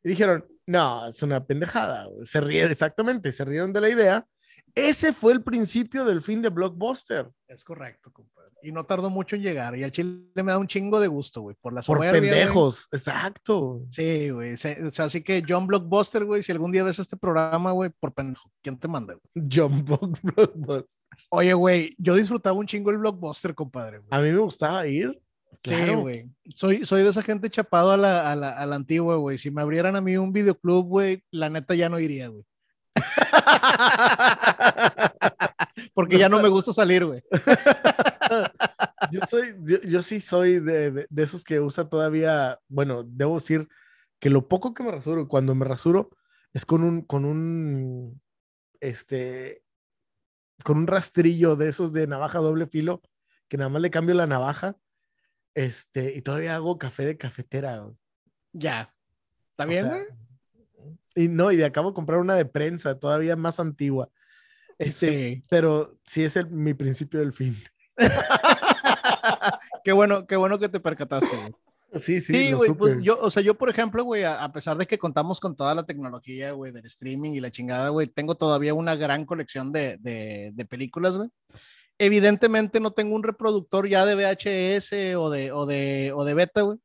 [0.04, 2.06] Y dijeron, no, es una pendejada.
[2.06, 2.26] güey".
[2.26, 4.26] Se rieron, exactamente, se rieron de la idea.
[4.74, 7.28] Ese fue el principio del fin de Blockbuster.
[7.48, 8.52] Es correcto, compadre.
[8.62, 9.76] Y no tardó mucho en llegar.
[9.76, 12.20] Y al chile me da un chingo de gusto, güey, por la Por soberbia.
[12.20, 12.30] güey.
[12.30, 13.82] pendejos, exacto.
[13.90, 14.56] Sí, güey.
[14.56, 17.90] se- O sea, así que John Blockbuster, güey, si algún día ves este programa, güey,
[17.98, 19.48] por pendejo, ¿quién te manda, güey?
[19.50, 20.86] John Block- Blockbuster.
[21.30, 23.98] Oye, güey, yo disfrutaba un chingo el Blockbuster, compadre.
[23.98, 24.08] güey.
[24.12, 25.18] A mí me gustaba ir.
[25.62, 26.30] Sí, güey.
[26.54, 29.38] Soy, soy de esa gente chapado a la, a la, a la antigua, güey.
[29.38, 32.44] Si me abrieran a mí un videoclub, güey, la neta ya no iría, güey.
[35.94, 37.22] Porque ya no me gusta salir, güey.
[39.12, 43.36] yo, soy, yo, yo sí soy de, de- de esos que usa todavía, bueno, debo
[43.36, 43.68] decir
[44.18, 46.10] que lo poco que me rasuro, cuando me rasuro,
[46.52, 48.20] es con un, con un,
[48.80, 49.62] este,
[50.64, 53.02] con un rastrillo de esos de navaja doble filo,
[53.48, 54.76] que nada más le cambio la navaja,
[55.54, 57.78] este, y todavía hago café de cafetera.
[57.78, 57.96] güey.
[58.52, 58.94] Ya.
[59.50, 60.06] ¿Está O bien, sea, güey?
[61.14, 64.08] y no, y de acabo de comprar una de prensa, todavía más antigua.
[64.78, 65.42] Este, Sí.
[65.50, 67.56] Pero sí es el- mi principio del fin.
[69.84, 71.52] Qué bueno, qué bueno que te percataste, güey.
[72.02, 74.76] Sí, sí, Sí, güey, pues yo, o sea, yo, por ejemplo, güey, a, a pesar
[74.76, 78.34] de que contamos con toda la tecnología, güey, del streaming y la chingada, güey, tengo
[78.34, 81.30] todavía una gran colección de, de, de películas, güey.
[81.98, 86.62] Evidentemente no tengo un reproductor ya de VHS o de, o de, o de beta,
[86.62, 86.78] güey.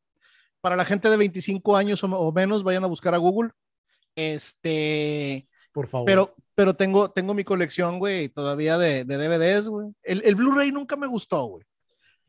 [0.61, 3.51] Para la gente de 25 años o, o menos, vayan a buscar a Google.
[4.15, 6.05] Este, Por favor.
[6.05, 9.89] pero, pero tengo, tengo mi colección, güey, todavía de, de DVDs, güey.
[10.03, 11.65] El, el Blu-ray nunca me gustó, güey.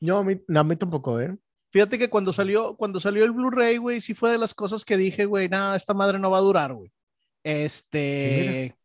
[0.01, 1.37] Yo, a mí, no, a mí tampoco, ¿eh?
[1.71, 4.97] Fíjate que cuando salió, cuando salió el Blu-ray, güey, sí fue de las cosas que
[4.97, 6.93] dije, güey, nada, esta madre no va a durar, güey.
[7.43, 8.77] Este,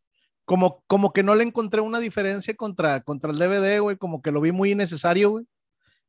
[0.50, 4.32] como, como que no le encontré una diferencia contra, contra el DVD, güey, como que
[4.32, 5.46] lo vi muy innecesario, güey.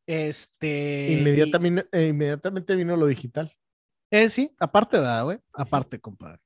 [0.08, 1.12] Este.
[1.12, 3.56] Inmediatamente, eh, inmediatamente vino lo digital.
[4.10, 5.38] eh, sí, aparte, ¿verdad, güey?
[5.54, 6.41] Aparte, compadre.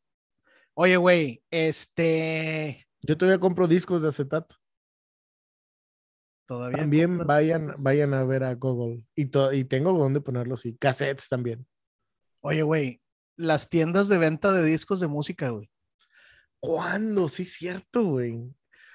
[0.73, 2.85] Oye, güey, este.
[3.01, 4.57] Yo todavía compro discos de acetato.
[6.47, 6.79] Todavía.
[6.79, 9.05] También vayan, vayan a ver a Google.
[9.15, 11.65] Y, to- y tengo donde ponerlos y cassettes también.
[12.41, 13.01] Oye, güey,
[13.37, 15.69] las tiendas de venta de discos de música, güey.
[16.65, 17.27] ¿Cuándo?
[17.29, 18.39] Sí, cierto, güey.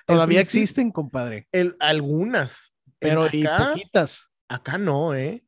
[0.06, 1.46] Todavía existen, compadre.
[1.52, 2.74] el- algunas.
[2.98, 4.28] Pero En y acá, poquitas.
[4.48, 5.44] acá no, ¿eh?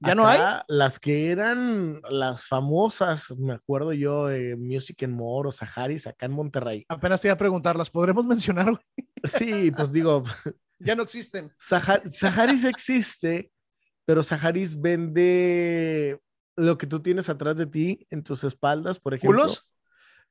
[0.00, 0.38] ¿Ya no hay?
[0.38, 6.06] Acá, Las que eran las famosas, me acuerdo yo, de Music and More o Saharis
[6.06, 6.84] acá en Monterrey.
[6.88, 8.24] Apenas te iba a preguntar, ¿las podremos
[8.64, 9.08] mencionar, güey?
[9.24, 10.22] Sí, pues digo,
[10.78, 11.52] Ya no existen.
[11.58, 13.50] Sahar- Saharis existe,
[14.04, 16.20] pero Saharis vende
[16.56, 19.36] lo que tú tienes atrás de ti, en tus espaldas, por ejemplo.
[19.40, 19.68] ¿Culos?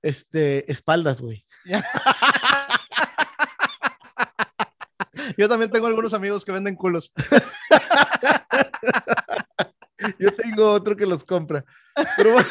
[0.02, 1.46] Este, espaldas, güey.
[5.38, 7.12] Yo también tengo algunos amigos que venden culos.
[10.20, 11.66] Yo tengo otro que los compra.
[12.16, 12.38] Pero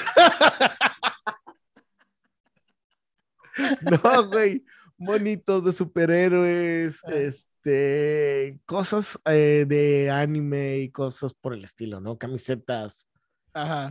[3.80, 4.64] No, güey.
[4.98, 7.10] Monitos de superhéroes, ah.
[7.12, 12.16] este, cosas eh, de anime y cosas por el estilo, ¿no?
[12.16, 13.06] Camisetas,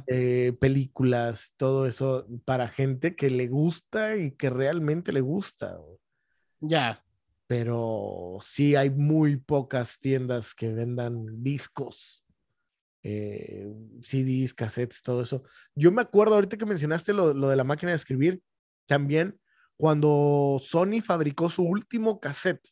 [0.07, 5.77] eh, películas, todo eso para gente que le gusta y que realmente le gusta.
[6.59, 7.03] Ya.
[7.47, 12.23] Pero sí hay muy pocas tiendas que vendan discos,
[13.03, 13.67] eh,
[14.01, 15.43] CDs, cassettes, todo eso.
[15.75, 18.41] Yo me acuerdo ahorita que mencionaste lo, lo de la máquina de escribir,
[18.87, 19.39] también
[19.77, 22.67] cuando Sony fabricó su último cassette.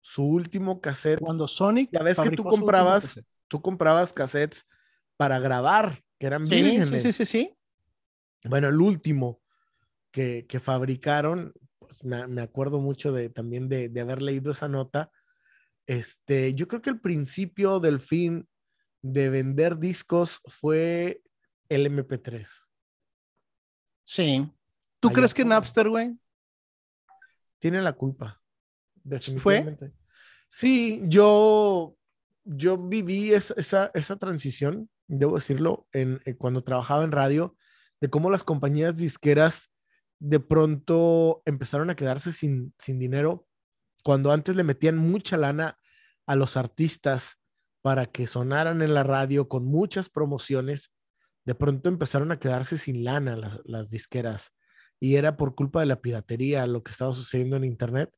[0.00, 1.20] Su último cassette.
[1.20, 1.88] Cuando Sony.
[1.90, 4.66] Ya ves que tú comprabas, tú comprabas cassettes
[5.16, 7.58] para grabar, que eran sí, Sí, sí, sí, sí.
[8.44, 9.40] Bueno, el último
[10.10, 14.68] que, que fabricaron, pues me, me, acuerdo mucho de también de, de, haber leído esa
[14.68, 15.10] nota.
[15.86, 18.48] Este, yo creo que el principio del fin
[19.02, 21.22] de vender discos fue
[21.68, 22.48] el MP3.
[24.04, 24.48] Sí.
[25.00, 26.18] ¿Tú crees que Napster, güey?
[27.58, 28.40] Tiene la culpa.
[29.02, 29.90] Definitivamente.
[29.90, 30.06] ¿Fue?
[30.48, 31.96] Sí, yo,
[32.44, 37.56] yo viví esa, esa, transición, debo decirlo, en, eh, cuando trabajaba en radio,
[38.00, 39.70] de cómo las compañías disqueras
[40.18, 43.46] de pronto empezaron a quedarse sin, sin dinero,
[44.02, 45.78] cuando antes le metían mucha lana
[46.26, 47.38] a los artistas
[47.82, 50.92] para que sonaran en la radio con muchas promociones,
[51.44, 54.52] de pronto empezaron a quedarse sin lana las, las disqueras
[54.98, 58.12] y era por culpa de la piratería, lo que estaba sucediendo en Internet,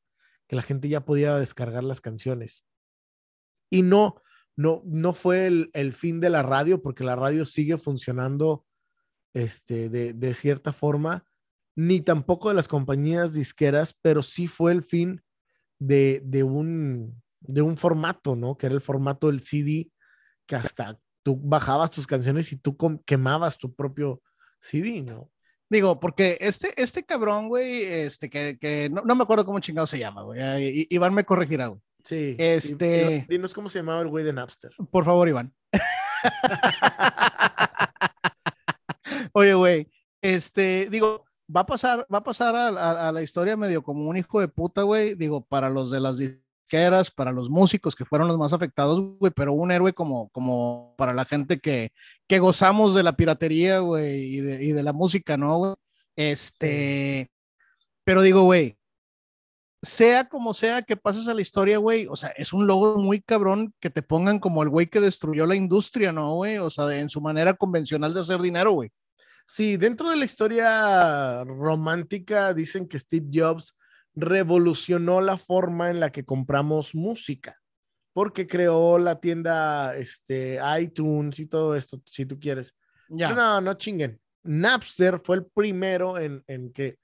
[0.47, 2.63] que la gente ya podía descargar las canciones.
[3.69, 4.21] Y no,
[4.59, 8.65] no, no fue el, fin de la radio, porque la radio sigue funcionando
[9.33, 11.23] este, de, cierta forma,
[11.77, 15.21] ni tampoco de las compañías disqueras, pero sí fue el fin
[15.79, 18.57] de, un, de un formato, ¿no?
[18.57, 19.93] Que era el formato del CD,
[20.45, 24.21] que hasta tú bajabas tus canciones y tú quemabas tu propio
[24.59, 25.31] CD, ¿no?
[25.69, 29.87] Digo, porque este, este cabrón, güey, este, que, que no, no, me acuerdo cómo chingado
[29.87, 30.85] se llama, güey.
[30.89, 31.79] Iván me corregirá, güey.
[32.09, 32.35] Sí.
[32.39, 33.27] Este.
[33.29, 34.71] dinos cómo se llamaba el güey de Napster.
[34.89, 35.53] Por favor, Iván.
[39.33, 39.87] Oye, güey,
[40.19, 44.17] este, digo, va a pasar, va a pasar a, a, la historia medio como un
[44.17, 45.13] hijo de puta, güey.
[45.13, 49.31] Digo, para los de las disqueras, para los músicos que fueron los más afectados, güey,
[49.31, 51.91] pero un héroe como, como para la gente que,
[52.27, 55.75] que gozamos de la piratería, güey, y de, y de la música, ¿no, güey?
[56.15, 57.29] Este,
[58.03, 58.78] pero digo, güey,
[59.81, 63.21] sea como sea que pases a la historia, güey, o sea, es un logro muy
[63.21, 66.57] cabrón que te pongan como el güey que destruyó la industria, ¿no, güey?
[66.57, 68.91] O sea, de, en su manera convencional de hacer dinero, güey.
[69.47, 73.77] Sí, dentro de la historia romántica dicen que Steve Jobs
[74.13, 77.59] revolucionó la forma en la que compramos música
[78.13, 82.75] porque creó la tienda este, iTunes y todo esto, si tú quieres.
[83.07, 83.31] Ya.
[83.33, 84.19] No, no chinguen.
[84.43, 86.97] Napster fue el primero en, en, que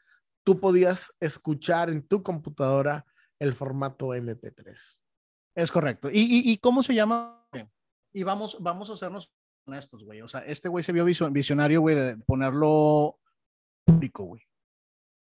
[0.45, 3.05] tú podías escuchar en tu computadora
[3.39, 4.99] el formato MP3.
[5.55, 6.09] Es correcto.
[6.09, 7.45] ¿Y, y, y cómo se llama?
[8.13, 9.33] Y vamos, vamos a hacernos
[9.65, 10.21] honestos, güey.
[10.21, 13.19] O sea, este güey se vio visionario, güey, de ponerlo
[13.83, 14.41] público, güey.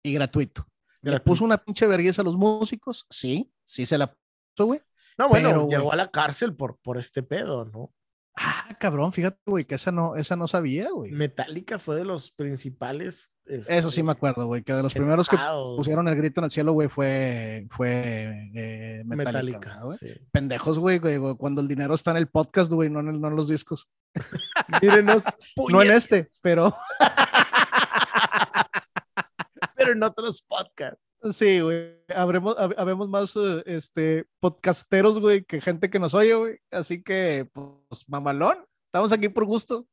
[0.03, 0.67] Y gratuito.
[1.01, 3.05] ¿Le puso una pinche vergüenza a los músicos?
[3.09, 4.81] Sí, sí se la puso, güey.
[5.17, 7.93] No, bueno, llegó a la cárcel por, por este pedo, ¿no?
[8.35, 11.11] Ah, cabrón, fíjate, güey, que esa no, esa no sabía, güey.
[11.11, 13.32] Metallica fue de los principales.
[13.45, 15.37] Eso sí me este, acuerdo, güey, que de los primeros que
[15.75, 19.81] pusieron el grito en el cielo, güey, fue, fue eh, Metallica.
[19.83, 19.97] güey.
[20.31, 21.01] Pendejos, güey,
[21.37, 23.89] cuando el dinero está en el podcast, güey, no en, no en los discos.
[24.81, 25.23] Mírenos.
[25.69, 26.73] no en este, pero.
[29.75, 31.01] pero en otros podcasts.
[31.31, 31.97] Sí, güey.
[32.15, 36.59] Habremos, habemos más eh, este, podcasteros, güey, que gente que nos oye, güey.
[36.71, 38.65] Así que, pues, mamalón.
[38.85, 39.85] Estamos aquí por gusto.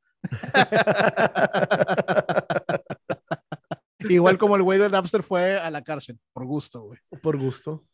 [4.09, 6.99] Igual como el güey de Napster fue a la cárcel, por gusto, güey.
[7.23, 7.85] Por gusto.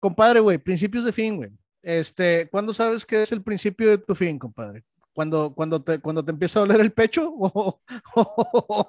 [0.00, 1.50] Compadre, güey, principios de fin, güey.
[1.82, 4.84] Este, ¿cuándo sabes que es el principio de tu fin, compadre?
[5.12, 7.80] Cuando, cuando, te, cuando te empieza a doler el pecho o,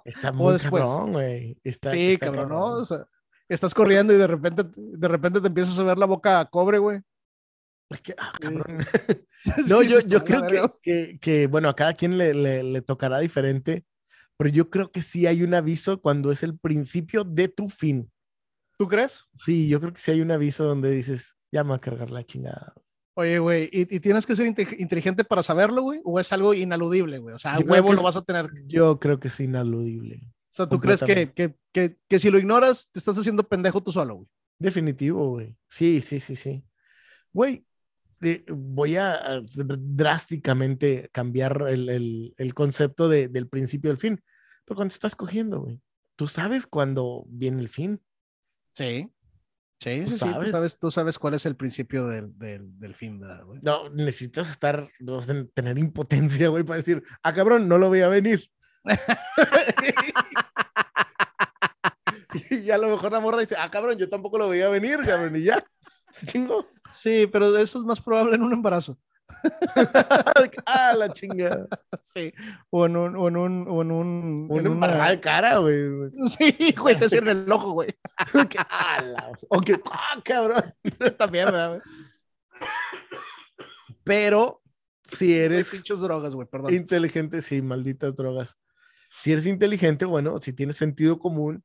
[0.05, 0.83] está muy después.
[0.83, 1.57] cabrón, güey.
[1.63, 2.63] sí, cabrón, ¿no?
[2.65, 3.05] O sea,
[3.49, 6.77] estás corriendo y de repente, de repente te empiezas a ver la boca a cobre,
[6.77, 7.01] güey.
[8.17, 8.33] Ah,
[9.67, 13.19] no, yo, yo creo que, que, que, bueno, a cada quien le, le, le, tocará
[13.19, 13.85] diferente,
[14.41, 18.11] pero yo creo que sí hay un aviso cuando es el principio de tu fin.
[18.75, 19.25] ¿Tú crees?
[19.37, 22.09] Sí, yo creo que sí hay un aviso donde dices, ya me va a cargar
[22.09, 22.73] la chingada.
[23.13, 26.01] Oye, güey, ¿y, ¿y, tienes que ser inteligente para saberlo, güey?
[26.05, 27.35] ¿O es algo inaludible, güey?
[27.35, 28.49] O sea, huevo lo vas a tener.
[28.65, 30.21] Yo creo que es inaludible.
[30.23, 33.83] O sea, ¿tú crees que, que, que, que, si lo ignoras, te estás haciendo pendejo
[33.83, 34.27] tú solo, güey?
[34.57, 35.55] Definitivo, güey.
[35.69, 36.63] Sí, sí, sí, sí.
[37.31, 37.63] güey,
[38.19, 39.41] de- voy a a
[40.01, 44.19] drásticamente cambiar el, el- el concepto de- del principio del fin.
[44.71, 45.81] Pero cuando estás cogiendo, güey,
[46.15, 48.01] tú sabes cuándo viene el fin.
[48.71, 49.11] Sí.
[49.81, 50.19] Sí, Tú sí, sí.
[50.19, 50.51] Tú sabes.
[50.51, 53.59] sabes, tú sabes cuál es el principio del, del, del fin, ¿verdad, güey?
[53.61, 54.89] No, necesitas estar,
[55.53, 58.49] tener impotencia, güey, para decir, ah, cabrón, no lo voy a venir.
[62.49, 65.35] y a lo mejor la morra dice, ah, cabrón, yo tampoco lo veía venir, cabrón,
[65.35, 65.61] y ya.
[66.13, 66.65] Se chingó.
[66.89, 68.97] Sí, pero eso es más probable en un embarazo.
[70.65, 71.67] ah, la chinga.
[72.01, 72.33] Sí.
[72.69, 73.15] O en un.
[73.15, 73.67] O en un.
[73.67, 76.11] O en un Una en una- de cara, güey.
[76.29, 77.95] Sí, güey, te cierra el ojo, güey.
[78.69, 80.73] Ah, O que, ah, cabrón.
[81.17, 81.81] También, ¿verdad, güey?
[84.03, 84.61] Pero
[85.03, 86.73] si Eres pinches drogas, güey, perdón.
[86.73, 88.57] inteligente, sí, malditas drogas.
[89.09, 91.63] Si eres inteligente, bueno, si tienes sentido común,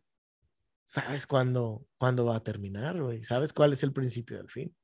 [0.84, 3.22] sabes cuándo, cuándo va a terminar, güey.
[3.22, 4.74] Sabes cuál es el principio del fin.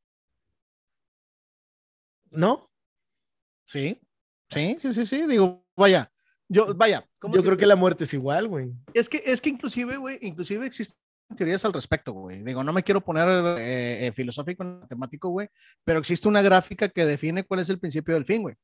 [2.31, 2.71] ¿No?
[3.65, 4.01] Sí,
[4.51, 5.27] sí, sí, sí, sí.
[5.27, 6.11] Digo, vaya.
[6.49, 7.09] Yo, vaya.
[7.19, 8.73] ¿cómo Yo se- creo que la muerte es igual, güey.
[8.93, 10.99] Es que, es que inclusive, güey, inclusive existen
[11.37, 12.43] teorías al respecto, güey.
[12.45, 13.27] Digo, no me quiero poner
[13.59, 15.49] eh, eh, filosófico, matemático, güey,
[15.83, 18.55] pero existe una gráfica que define cuál es el principio del fin, güey.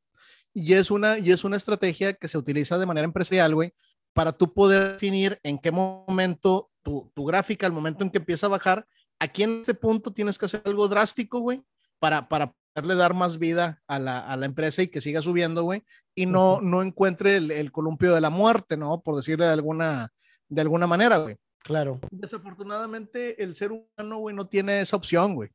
[0.52, 3.72] Y es una, y es una estrategia que se utiliza de manera empresarial, güey,
[4.12, 8.46] para tú poder definir en qué momento tu, tu gráfica, al momento en que empieza
[8.46, 8.86] a bajar,
[9.18, 11.62] aquí en este punto tienes que hacer algo drástico, güey,
[11.98, 15.62] para, para poderle dar más vida a la, a la empresa y que siga subiendo,
[15.64, 15.82] güey,
[16.14, 16.62] y no, Ujú.
[16.62, 19.00] no encuentre el, el columpio de la muerte, ¿no?
[19.00, 20.12] Por decirle de alguna,
[20.48, 21.36] de alguna manera, güey.
[21.64, 22.00] Claro.
[22.10, 25.50] Desafortunadamente, el ser humano, güey, no tiene esa opción, güey.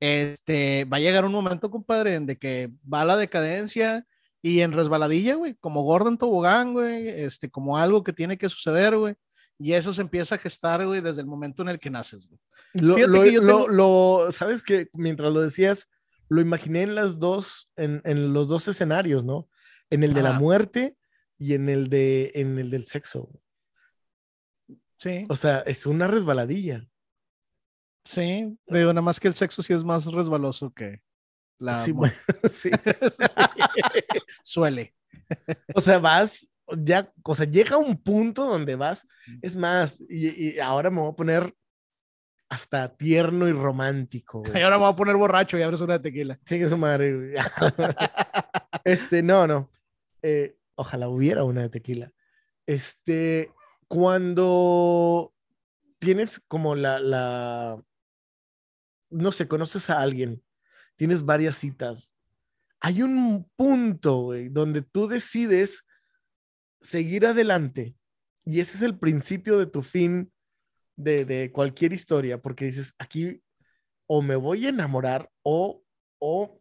[0.00, 4.06] Este, va a llegar un momento, compadre, en de que va la decadencia
[4.40, 8.96] y en resbaladilla, güey, como Gordon Tobogán, güey, este, como algo que tiene que suceder,
[8.96, 9.14] güey.
[9.58, 12.40] Y eso se empieza a gestar, güey, desde el momento en el que naces, güey.
[12.74, 15.88] Lo, lo- que yo lo- tengo- lo- sabes que mientras lo decías,
[16.28, 19.48] lo imaginé en las dos, en, en los dos escenarios, ¿no?
[19.90, 20.96] En el de la muerte
[21.38, 23.30] y en el de, en el del sexo.
[24.98, 26.86] Sí, O sea, es una resbaladilla.
[28.04, 28.58] sí.
[28.66, 31.00] Digo, nada más que el sexo sí es más resbaloso que
[31.58, 32.18] la Sí, muerte.
[32.42, 32.70] bueno, sí.
[32.70, 33.28] Sí.
[34.44, 34.94] Suele.
[35.74, 39.06] O sea, vas, ya, o sea, llega un punto donde vas,
[39.42, 41.54] es más, y, y ahora me voy a poner
[42.48, 46.38] hasta tierno y romántico, Y ahora me voy a poner borracho y abres una tequila.
[46.46, 47.34] Sigue su madre, güey.
[48.84, 49.70] Este, no, no.
[50.22, 52.12] Eh, ojalá hubiera una de tequila.
[52.66, 53.52] Este,
[53.86, 55.34] cuando
[55.98, 57.82] tienes como la, la,
[59.10, 60.42] no sé, conoces a alguien,
[60.96, 62.08] tienes varias citas,
[62.80, 65.84] hay un punto, güey, donde tú decides
[66.80, 67.96] seguir adelante
[68.44, 70.32] y ese es el principio de tu fin
[70.98, 73.40] de, de cualquier historia, porque dices, aquí
[74.08, 75.82] o me voy a enamorar o,
[76.20, 76.60] o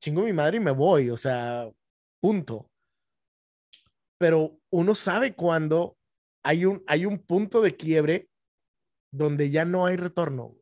[0.00, 1.70] chingo mi madre y me voy, o sea,
[2.20, 2.68] punto.
[4.18, 5.96] Pero uno sabe cuando
[6.44, 8.28] hay un, hay un punto de quiebre
[9.12, 10.54] donde ya no hay retorno.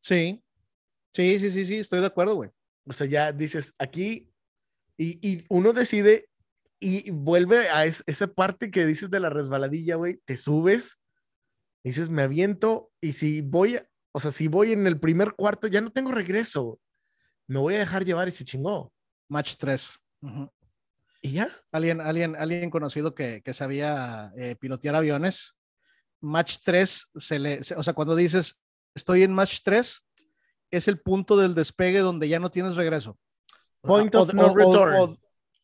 [0.00, 0.42] Sí,
[1.14, 2.50] sí, sí, sí, sí, estoy de acuerdo, güey.
[2.86, 4.30] O sea, ya dices aquí
[4.96, 6.28] y, y uno decide
[6.80, 10.98] y vuelve a es- esa parte que dices de la resbaladilla, güey, te subes,
[11.90, 13.78] dices, me aviento y si voy,
[14.12, 16.78] o sea, si voy en el primer cuarto, ya no tengo regreso.
[17.46, 18.92] Me voy a dejar llevar y se chingó.
[19.28, 19.98] Match 3.
[21.22, 21.48] Y ya.
[21.72, 25.54] Alguien, alguien, alguien conocido que, que sabía eh, pilotear aviones.
[26.20, 28.60] Match 3, se le, se- o sea, cuando dices
[28.94, 30.02] estoy en match 3,
[30.70, 33.18] es el punto del despegue donde ya no tienes regreso.
[33.82, 34.94] Point of o- no o- return.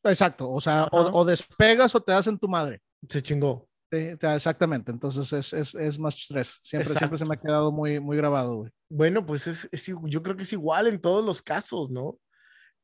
[0.04, 2.80] o- exacto, o sea, o despegas o te das en tu madre.
[3.08, 3.68] Se chingó.
[3.92, 6.60] Sí, te- exactamente, entonces es, es, es match 3.
[6.62, 7.46] Siempre, siempre se me ha Exacto.
[7.46, 8.70] quedado muy, muy grabado, güey.
[8.88, 12.18] Bueno, pues es, es yo creo que es igual en todos los casos, ¿no?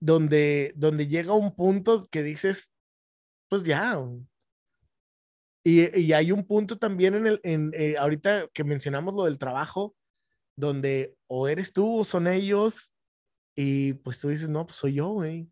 [0.01, 2.71] Donde, donde llega un punto que dices,
[3.49, 3.99] pues ya.
[5.65, 9.39] Y, y hay un punto también en el, en, eh, ahorita que mencionamos lo del
[9.39, 9.97] trabajo,
[10.57, 12.93] donde o eres tú o son ellos,
[13.57, 15.49] y pues tú dices, no, pues soy yo, güey.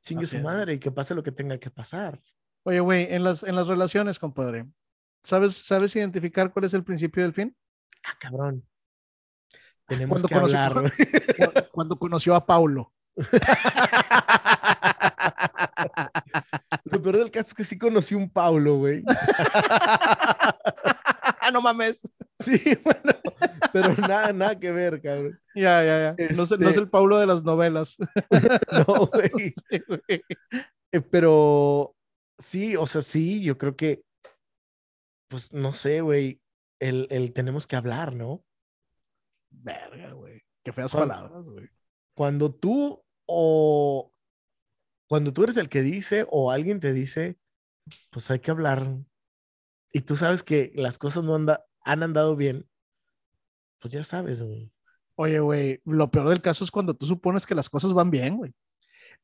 [0.00, 0.42] Chingue Así su es.
[0.42, 2.18] madre y que pase lo que tenga que pasar.
[2.64, 4.66] Oye, güey, en las, en las relaciones, compadre,
[5.22, 7.56] ¿sabes, ¿sabes identificar cuál es el principio del fin?
[8.04, 8.66] Ah, cabrón.
[9.86, 10.92] Tenemos Cuando que conoció- hablar, güey.
[11.52, 12.92] Cu- Cuando conoció a Paulo.
[16.84, 19.02] Lo peor del caso es que sí conocí un Paulo, güey.
[21.52, 22.02] no mames.
[22.44, 23.00] Sí, bueno,
[23.72, 25.38] pero nada, nada que ver, cabrón.
[25.54, 26.34] Ya, ya, ya.
[26.34, 27.96] No, es, no es Este- el Paulo de las novelas.
[28.86, 29.52] No, güey.
[29.70, 30.00] Sí, güey.
[30.92, 31.93] Eh, pero
[32.38, 34.02] sí, o sea, sí, yo creo que,
[35.28, 36.40] pues no sé, güey,
[36.80, 38.44] el, el tenemos que hablar, ¿no?
[39.50, 40.42] Verga, güey.
[40.62, 41.68] Qué feas palabras, güey.
[42.14, 44.12] cuando tú o
[45.08, 47.38] cuando tú eres el que dice o alguien te dice,
[48.10, 48.86] pues hay que hablar
[49.92, 52.68] y tú sabes que las cosas no anda, han andado bien,
[53.78, 54.72] pues ya sabes, güey.
[55.16, 58.36] Oye, güey, lo peor del caso es cuando tú supones que las cosas van bien,
[58.36, 58.52] güey.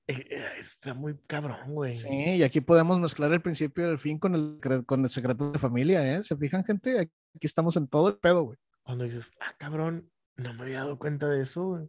[0.06, 1.94] Eh, eh, Está muy cabrón, güey.
[1.94, 5.50] Sí, y aquí podemos mezclar el principio y el fin con el, con el secreto
[5.52, 6.22] de familia, ¿eh?
[6.22, 6.98] ¿Se fijan, gente?
[7.00, 8.58] Aquí estamos en todo el pedo, güey.
[8.82, 11.88] Cuando dices, ah, cabrón, no me había dado cuenta de eso, güey.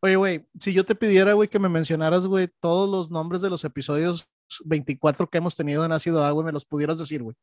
[0.00, 3.50] Oye, güey, si yo te pidiera, güey, que me mencionaras, güey, todos los nombres de
[3.50, 4.30] los episodios
[4.64, 7.36] 24 que hemos tenido en Ácido Agua, me los pudieras decir, güey.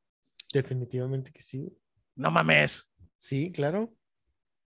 [0.54, 1.60] Definitivamente que sí.
[1.60, 1.78] güey.
[2.16, 2.90] No mames.
[3.20, 3.94] Sí, claro.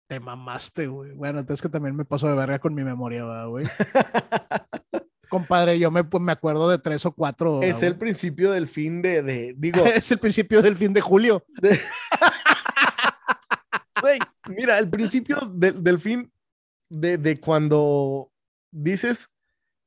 [0.06, 1.12] Te mamaste, güey.
[1.12, 3.66] Bueno, entonces que también me paso de verga con mi memoria, ¿verdad, güey.
[5.32, 7.60] Compadre, yo me, pues, me acuerdo de tres o cuatro.
[7.60, 11.00] ¿verdad, es el principio del fin de, de digo, es el principio del fin de
[11.00, 11.42] julio.
[14.02, 14.18] güey,
[14.48, 16.30] mira, el principio de- del fin
[16.90, 18.30] de, de cuando
[18.70, 19.30] dices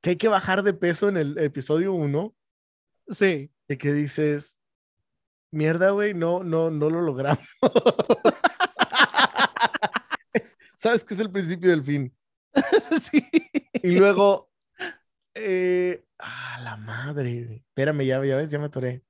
[0.01, 2.33] que hay que bajar de peso en el episodio 1,
[3.09, 3.51] Sí.
[3.67, 4.57] de que dices,
[5.51, 7.45] mierda, güey, no, no, no lo logramos.
[10.75, 12.11] ¿Sabes qué es el principio del fin?
[12.99, 13.27] sí.
[13.83, 14.49] Y luego,
[15.35, 17.63] eh, ah, la madre.
[17.67, 19.03] Espérame, ya, ya ves, ya me atoré.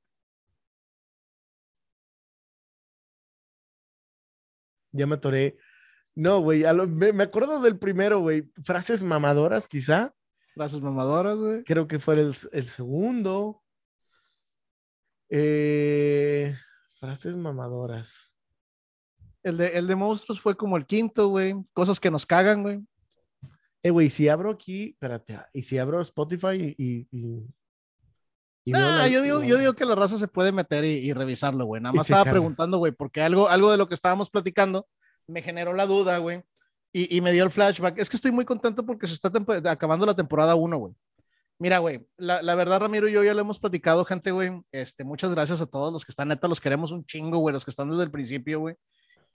[4.92, 5.58] Ya me atoré.
[6.16, 8.50] No, güey, a lo- me, me acuerdo del primero, güey.
[8.64, 10.14] Frases mamadoras, quizá.
[10.54, 11.64] Frases mamadoras, güey.
[11.66, 13.62] Creo que fue el, el segundo.
[15.30, 16.56] Eh,
[16.94, 18.38] frases mamadoras.
[19.44, 21.54] El de, el de monstruos fue como el quinto, güey.
[21.74, 22.80] Cosas que nos cagan, güey.
[23.86, 27.08] Eh, güey, si abro aquí, espérate, y si abro Spotify y...
[27.12, 31.14] y, Ah, la- yo digo, yo digo que la raza se puede meter y, y
[31.14, 31.84] revisarlo, güey.
[31.84, 34.88] Nada más estaba preguntando, güey, porque algo, algo de lo que estábamos platicando
[35.28, 36.42] me generó la duda, güey.
[36.92, 38.00] Y, y me dio el flashback.
[38.00, 39.32] Es que estoy muy contento porque se está
[39.70, 40.94] acabando la temporada 1, güey.
[41.60, 44.52] Mira, güey, la, la verdad, Ramiro y yo ya lo hemos platicado, gente, güey.
[44.72, 47.64] Este, muchas gracias a todos los que están, neta, los queremos un chingo, güey, los
[47.66, 48.76] que están desde el principio, güey.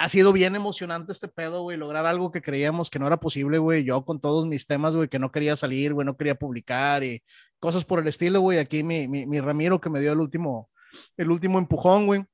[0.03, 3.59] Ha sido bien emocionante este pedo, güey, lograr algo que creíamos que no era posible,
[3.59, 3.84] güey.
[3.84, 7.22] Yo con todos mis temas, güey, que no quería salir, güey, no quería publicar y
[7.59, 8.59] cosas por el estilo, güey.
[8.59, 10.70] Aquí mi, mi, mi Ramiro que me dio el último,
[11.18, 12.24] el último empujón, güey.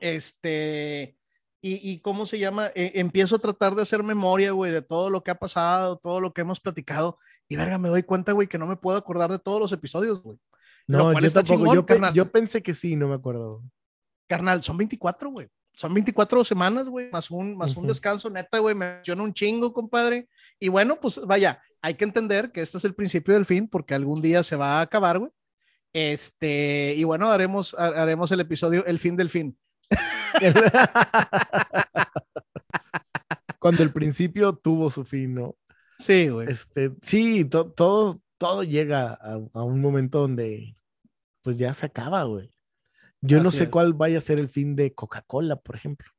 [0.00, 1.16] Este,
[1.60, 5.10] y, y cómo se llama, Eh, empiezo a tratar de hacer memoria, güey, de todo
[5.10, 7.18] lo que ha pasado, todo lo que hemos platicado.
[7.48, 10.22] Y verga, me doy cuenta, güey, que no me puedo acordar de todos los episodios,
[10.22, 10.38] güey.
[10.86, 11.58] No, yo está tampoco.
[11.64, 12.14] chingón, yo, pe- carnal.
[12.14, 13.62] yo pensé que sí, no me acuerdo.
[14.28, 15.48] Carnal, son 24, güey.
[15.76, 19.72] Son 24 semanas, güey, más un, más un descanso, neta, güey, me menciona un chingo,
[19.74, 20.26] compadre.
[20.58, 23.94] Y bueno, pues vaya, hay que entender que este es el principio del fin, porque
[23.94, 25.30] algún día se va a acabar, güey.
[25.92, 29.58] Este, y bueno, haremos, ha- haremos el episodio El fin del fin.
[33.58, 35.56] Cuando el principio tuvo su fin, ¿no?
[35.98, 36.48] Sí, güey.
[36.50, 40.76] Este, sí, to- todo, todo llega a, a un momento donde
[41.42, 42.50] pues ya se acaba, güey.
[43.26, 43.68] Yo no sé es.
[43.70, 46.10] cuál vaya a ser el fin de Coca-Cola, por ejemplo.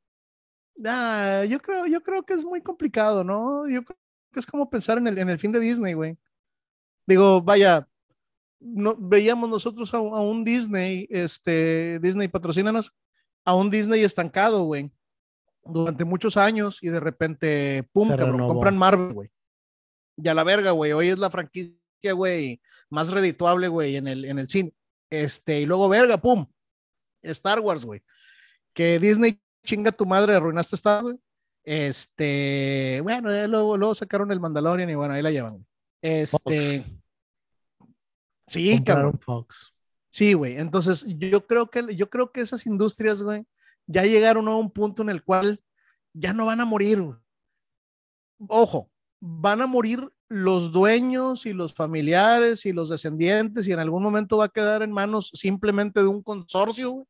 [0.84, 3.68] Ah, yo creo, yo creo que es muy complicado, ¿no?
[3.68, 3.98] Yo creo
[4.32, 6.16] que es como pensar en el, en el fin de Disney, güey.
[7.06, 7.88] Digo, vaya,
[8.60, 12.92] no, veíamos nosotros a, un- a un Disney, este, Disney, patrocínanos,
[13.44, 14.90] a un Disney estancado, güey,
[15.64, 19.30] durante muchos años y de repente, pum, cabrón, compran Marvel, güey.
[20.16, 24.24] Y a la verga, güey, hoy es la franquicia, güey, más redituable, güey, en el,
[24.24, 24.74] en el cine.
[25.10, 26.46] Este, y luego, verga, pum,
[27.22, 28.02] Star Wars, güey.
[28.72, 31.28] Que Disney chinga tu madre, arruinaste Star Wars, güey.
[31.64, 35.66] Este, bueno, luego, luego sacaron el Mandalorian y bueno, ahí la llevan.
[36.00, 36.92] Este, Fox.
[38.46, 39.18] sí, cabrón.
[39.20, 39.74] Fox.
[40.08, 40.56] Sí, güey.
[40.56, 43.44] Entonces, yo creo que yo creo que esas industrias, güey,
[43.86, 45.62] ya llegaron a un punto en el cual
[46.14, 47.02] ya no van a morir.
[47.02, 47.18] güey.
[48.48, 48.90] Ojo,
[49.20, 54.38] van a morir los dueños y los familiares y los descendientes y en algún momento
[54.38, 57.06] va a quedar en manos simplemente de un consorcio.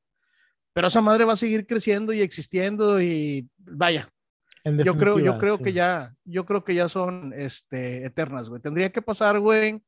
[0.72, 4.08] Pero esa madre va a seguir creciendo y existiendo y vaya,
[4.64, 5.64] yo creo, yo creo sí.
[5.64, 8.60] que ya, yo creo que ya son este, eternas, güey.
[8.60, 9.82] Tendría que pasar, güey,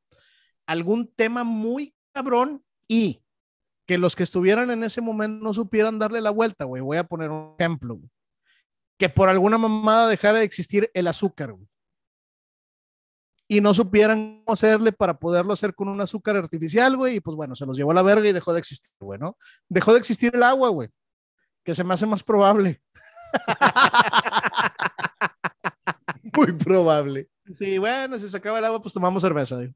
[0.65, 3.23] algún tema muy cabrón y
[3.85, 6.81] que los que estuvieran en ese momento no supieran darle la vuelta, güey.
[6.81, 8.09] Voy a poner un ejemplo, güey.
[8.97, 11.67] Que por alguna mamada dejara de existir el azúcar, güey.
[13.51, 17.17] Y no supieran cómo hacerle para poderlo hacer con un azúcar artificial, güey.
[17.17, 19.37] Y pues bueno, se los llevó a la verga y dejó de existir, güey, ¿no?
[19.67, 20.87] Dejó de existir el agua, güey.
[21.65, 22.81] Que se me hace más probable.
[26.33, 27.29] Muy probable.
[27.53, 29.55] Sí, bueno, si se acaba el agua, pues tomamos cerveza.
[29.57, 29.75] güey.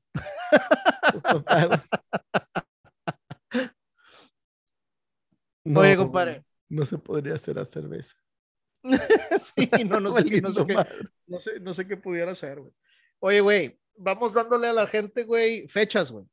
[1.29, 1.83] Total.
[5.65, 6.45] Oye, No, compadre.
[6.69, 8.15] No se podría hacer a cerveza.
[8.83, 10.75] sí, no, no sé, qué- no, sé qué,
[11.27, 12.71] no, sé, no sé qué pudiera hacer, güey.
[13.25, 16.27] Oye, güey, vamos dándole a la gente, güey, fechas, güey.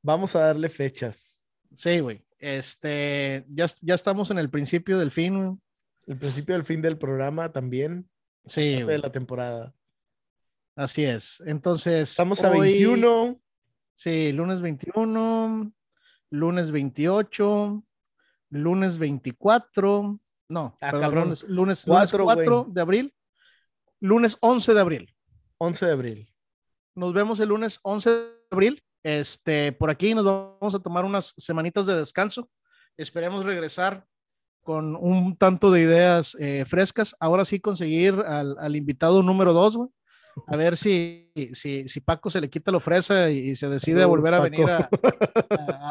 [0.00, 1.44] Vamos a darle fechas.
[1.74, 2.24] Sí, güey.
[2.38, 5.60] Este, ya, ya estamos en el principio del fin.
[6.06, 8.08] El principio del fin del programa también.
[8.46, 9.74] Sí, de la temporada.
[10.74, 11.42] Así es.
[11.44, 12.12] Entonces.
[12.12, 13.38] Estamos a 21.
[13.94, 15.70] Sí, lunes 21,
[16.30, 17.84] lunes 28,
[18.48, 20.18] lunes 24.
[20.48, 23.14] No, ah, perdón, lunes, 4, de abril.
[24.00, 25.14] Lunes 11 de abril.
[25.58, 26.34] 11 de abril.
[26.94, 28.82] Nos vemos el lunes 11 de abril.
[29.02, 32.48] Este, por aquí nos vamos a tomar unas semanitas de descanso.
[32.96, 34.06] Esperemos regresar
[34.62, 37.14] con un tanto de ideas eh, frescas.
[37.20, 39.90] Ahora sí conseguir al, al invitado número dos, güey.
[40.48, 44.06] A ver si, si, si, Paco se le quita la fresa y, se decide a
[44.06, 44.88] volver a venir a,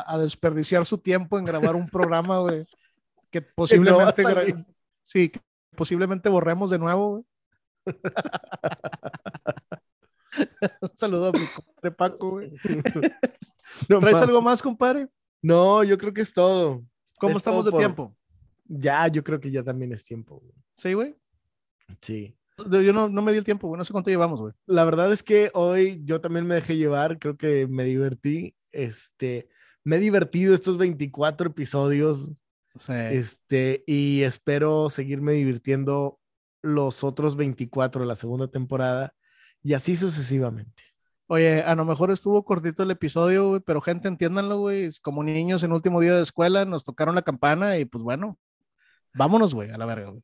[0.05, 2.65] a, desperdiciar su tiempo en grabar un programa, güey,
[3.31, 4.23] que posiblemente,
[5.03, 5.39] sí, que
[5.75, 7.23] posiblemente borremos de nuevo, güey.
[10.81, 12.51] Un saludo a mi compadre Paco, güey.
[13.87, 15.07] ¿Traes algo más, compadre?
[15.41, 16.83] No, yo creo que es todo.
[17.19, 18.15] ¿Cómo estamos de tiempo?
[18.65, 20.39] Ya, yo creo que ya también es tiempo.
[20.39, 20.53] Güey.
[20.75, 21.15] ¿Sí, güey?
[22.01, 22.37] Sí.
[22.57, 23.77] Yo no, no, me di el tiempo, güey.
[23.77, 24.53] No sé cuánto llevamos, güey.
[24.65, 27.19] La verdad es que hoy yo también me dejé llevar.
[27.19, 28.55] Creo que me divertí.
[28.71, 29.49] Este,
[29.83, 32.31] me he divertido estos 24 episodios.
[32.79, 32.93] Sí.
[32.93, 36.19] Este, y espero seguirme divirtiendo
[36.63, 39.13] los otros 24 de la segunda temporada
[39.61, 40.83] y así sucesivamente.
[41.27, 44.89] Oye, a lo mejor estuvo cortito el episodio, güey, pero gente, entiéndanlo, güey.
[45.01, 48.37] Como niños en último día de escuela, nos tocaron la campana y pues bueno,
[49.13, 50.23] vámonos, güey, a la verga, güey.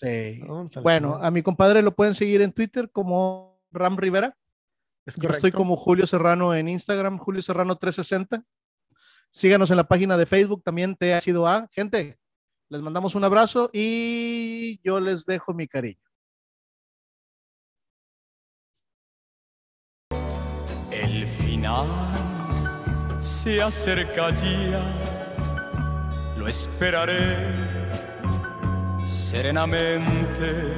[0.00, 0.40] Sí.
[0.82, 4.36] Bueno, a mi compadre lo pueden seguir en Twitter como Ram Rivera.
[5.06, 8.44] Es Yo estoy como Julio Serrano en Instagram, Julio Serrano 360.
[9.30, 11.68] Síganos en la página de Facebook también, te ha sido a.
[11.72, 12.17] Gente,
[12.70, 16.02] les mandamos un abrazo y yo les dejo mi cariño.
[20.90, 21.86] El final
[23.20, 24.82] se acerca ya,
[26.36, 27.36] lo esperaré
[29.06, 30.74] serenamente